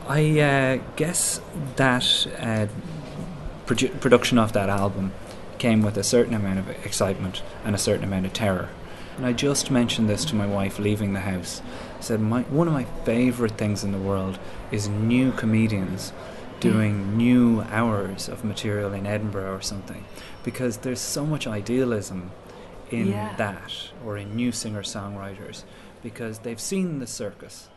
I 0.08 0.40
uh, 0.40 0.80
guess 0.96 1.42
that 1.76 2.28
uh, 2.40 2.68
produ- 3.66 4.00
production 4.02 4.38
of 4.38 4.54
that 4.54 4.70
album 4.70 5.14
came 5.58 5.84
with 5.84 5.96
a 5.96 6.04
certain 6.04 6.34
amount 6.34 6.60
of 6.60 6.70
excitement 6.86 7.44
and 7.64 7.76
a 7.76 7.78
certain 7.78 8.04
amount 8.04 8.26
of 8.26 8.34
terror. 8.34 8.70
And 9.18 9.26
I 9.26 9.34
just 9.34 9.70
mentioned 9.70 10.10
this 10.10 10.26
to 10.26 10.36
my 10.36 10.48
wife 10.48 10.80
leaving 10.80 11.14
the 11.14 11.20
house. 11.20 11.62
I 12.00 12.02
said, 12.02 12.20
my, 12.20 12.42
one 12.44 12.68
of 12.68 12.74
my 12.74 12.86
favourite 13.06 13.58
things 13.58 13.84
in 13.84 13.92
the 13.92 14.00
world 14.00 14.40
is 14.72 14.88
new 14.88 15.32
comedians 15.32 16.14
doing 16.62 17.17
new 17.17 17.62
hours 17.71 18.30
of 18.30 18.45
material 18.45 18.93
in 18.93 19.06
Edinburgh 19.06 19.54
or 19.54 19.62
something. 19.62 20.06
Because 20.43 20.78
there's 20.78 21.02
so 21.02 21.26
much 21.26 21.45
idealism 21.47 22.32
in 22.89 23.08
Yeah. 23.10 23.36
that, 23.36 23.74
or 24.06 24.15
in 24.17 24.36
new 24.36 24.52
singer 24.52 24.84
songwriters, 24.84 25.63
because 26.04 26.39
they've 26.39 26.60
seen 26.60 27.00
the 27.00 27.08
circus 27.08 27.69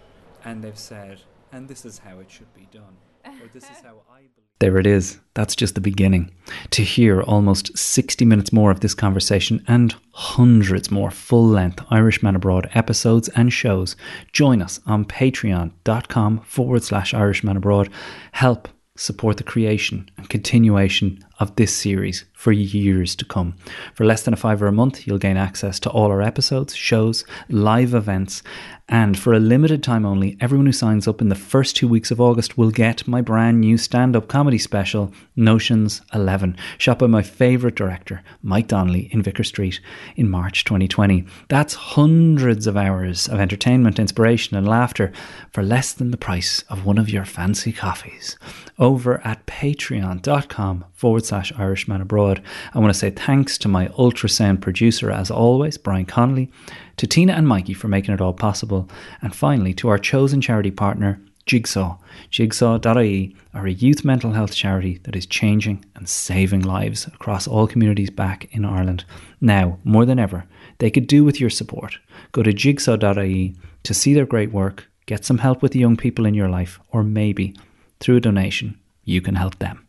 and 0.45 0.63
they've 0.63 0.79
said, 0.79 1.23
and 1.51 1.67
this 1.69 1.85
is 1.85 1.99
how 1.99 2.19
it 2.21 2.31
should 2.31 2.53
be 2.55 2.69
done, 2.71 2.97
or 3.25 3.49
this 3.53 3.65
is 3.65 3.79
how 3.83 4.03
I 4.11 4.21
believe. 4.37 4.44
There 4.61 4.79
it 4.79 4.87
is. 4.87 5.19
That's 5.35 5.57
just 5.57 5.75
the 5.75 5.81
beginning. 5.81 6.31
To 6.71 6.83
hear 6.83 7.21
almost 7.21 7.77
60 7.77 8.25
minutes 8.25 8.53
more 8.53 8.71
of 8.71 8.81
this 8.81 8.95
conversation 8.95 9.65
and 9.67 9.95
hundreds 10.13 10.91
more 10.91 11.11
full 11.11 11.47
length 11.47 11.85
Irishman 11.91 12.37
Abroad 12.37 12.71
episodes 12.73 13.29
and 13.31 13.53
shows, 13.53 13.97
join 14.33 14.63
us 14.63 14.81
on 14.87 15.07
patreon.com 15.07 16.41
forward 16.41 16.85
slash 16.85 17.13
Irishman 17.13 17.57
Abroad. 17.57 17.91
Help 18.33 18.69
support 18.97 19.39
the 19.39 19.43
creation 19.43 20.09
and 20.17 20.29
continuation 20.29 21.19
of 21.39 21.57
this 21.57 21.75
series 21.75 22.25
for 22.33 22.53
years 22.53 23.17
to 23.17 23.25
come. 23.25 23.57
For 23.95 24.05
less 24.05 24.23
than 24.23 24.35
a 24.35 24.37
fiver 24.37 24.67
a 24.67 24.73
month, 24.73 25.07
you'll 25.07 25.19
gain 25.19 25.37
access 25.37 25.81
to 25.81 25.91
all 25.91 26.11
our 26.11 26.23
episodes, 26.23 26.75
shows, 26.75 27.25
live 27.49 27.95
events, 27.95 28.43
and 28.89 29.19
for 29.19 29.33
a 29.33 29.41
limited 29.41 29.83
time 29.83 30.05
only, 30.05 30.37
everyone 30.41 30.67
who 30.67 30.73
signs 30.73 31.09
up 31.09 31.23
in 31.23 31.31
the 31.31 31.35
first 31.35 31.75
two 31.75 31.89
weeks 31.89 32.11
of 32.11 32.21
August 32.21 32.59
will 32.59 32.71
get 32.71 33.09
my 33.09 33.23
brand 33.23 33.59
new 33.63 33.79
stand 33.79 34.15
up 34.15 34.29
comedy 34.29 34.59
special, 34.59 35.11
Notions 35.35 36.03
11, 36.13 36.59
shot 36.77 36.99
by 36.99 37.07
my 37.07 37.23
favourite 37.23 37.77
director, 37.77 38.23
Mike 38.43 38.69
Donnelly, 38.69 39.09
in 39.11 39.23
Vicar 39.23 39.43
Street 39.43 39.81
in 40.17 40.29
March 40.29 40.65
2020. 40.65 41.25
That's 41.49 41.73
hundreds 41.73 42.67
of 42.67 42.77
hours 42.77 43.27
of 43.27 43.41
entertainment, 43.41 43.99
inspiration, 43.99 44.55
and 44.55 44.69
laughter 44.69 45.13
for 45.51 45.63
less 45.63 45.95
than 45.95 46.11
the 46.11 46.19
price 46.19 46.61
of 46.69 46.85
one 46.85 46.99
of 46.99 47.09
your 47.09 47.25
fancy 47.25 47.73
coffees. 47.73 48.39
Over 48.79 49.27
at 49.27 49.47
patreon.com 49.47 50.85
forward 51.25 51.47
slash 51.47 51.59
Irishman 51.59 52.01
Abroad. 52.01 52.43
I 52.75 52.79
want 52.79 52.93
to 52.93 52.99
say 52.99 53.11
thanks 53.11 53.59
to 53.59 53.69
my 53.69 53.89
ultrasound 53.89 54.61
producer, 54.61 55.11
as 55.11 55.31
always, 55.31 55.79
Brian 55.79 56.07
Connolly, 56.07 56.51
to 56.97 57.07
Tina 57.07 57.33
and 57.33 57.49
Mikey 57.49 57.75
for 57.75 57.89
making 57.89 58.15
it 58.15 58.21
all 58.21 58.35
possible, 58.35 58.89
and 59.23 59.35
finally 59.35 59.75
to 59.75 59.89
our 59.89 59.99
chosen 59.99 60.41
charity 60.41 60.71
partner, 60.71 61.21
Jigsaw. 61.47 61.99
Jigsaw.ie 62.31 63.37
are 63.53 63.67
a 63.67 63.73
youth 63.73 64.05
mental 64.05 64.33
health 64.33 64.55
charity 64.55 65.01
that 65.05 65.17
is 65.17 65.27
changing 65.27 65.85
and 65.95 66.09
saving 66.09 66.63
lives 66.63 67.07
across 67.07 67.47
all 67.47 67.67
communities 67.67 68.11
back 68.11 68.49
in 68.55 68.65
Ireland. 68.65 69.05
Now, 69.41 69.79
more 69.85 70.07
than 70.07 70.19
ever, 70.19 70.45
they 70.79 70.91
could 70.91 71.07
do 71.07 71.23
with 71.25 71.41
your 71.41 71.51
support. 71.51 71.99
Go 72.33 72.43
to 72.43 72.53
jigsaw.ie 72.53 73.55
to 73.83 73.95
see 73.95 74.15
their 74.15 74.27
great 74.27 74.53
work, 74.53 74.89
get 75.07 75.25
some 75.25 75.39
help 75.39 75.63
with 75.63 75.73
the 75.73 75.81
young 75.81 75.97
people 75.97 76.27
in 76.27 76.35
your 76.35 76.49
life, 76.49 76.81
or 76.91 77.03
maybe 77.03 77.55
through 78.01 78.17
a 78.17 78.21
donation, 78.21 78.79
you 79.05 79.21
can 79.21 79.35
help 79.35 79.59
them. 79.59 79.84